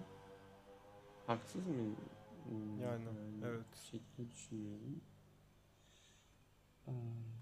Haksız 1.28 1.68
mıyım? 1.68 1.96
Hmm, 2.50 2.82
Yani, 2.82 3.10
evet. 3.44 3.66
Bu 3.74 3.78
şekilde 3.92 4.32
düşünüyorum. 4.32 5.02
Aa. 6.88 7.33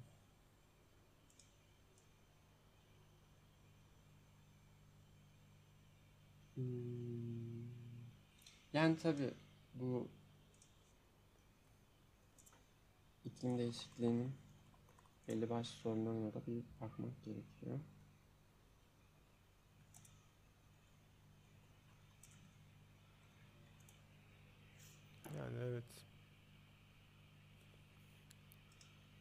Hmm. 6.62 7.66
Yani 8.74 8.97
tabii 8.97 9.32
bu 9.74 10.07
iklim 13.26 13.57
değişikliğinin 13.57 14.32
belli 15.28 15.49
başlı 15.49 15.72
sorunlarına 15.74 16.34
da 16.34 16.47
bir 16.47 16.64
bakmak 16.82 17.24
gerekiyor. 17.26 17.80
Yani 25.38 25.57
evet. 25.64 25.86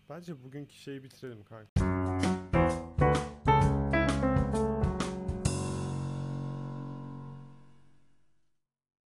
Bence 0.08 0.42
bugünkü 0.44 0.74
şeyi 0.74 1.02
bitirelim 1.02 1.44
kanka. 1.44 1.69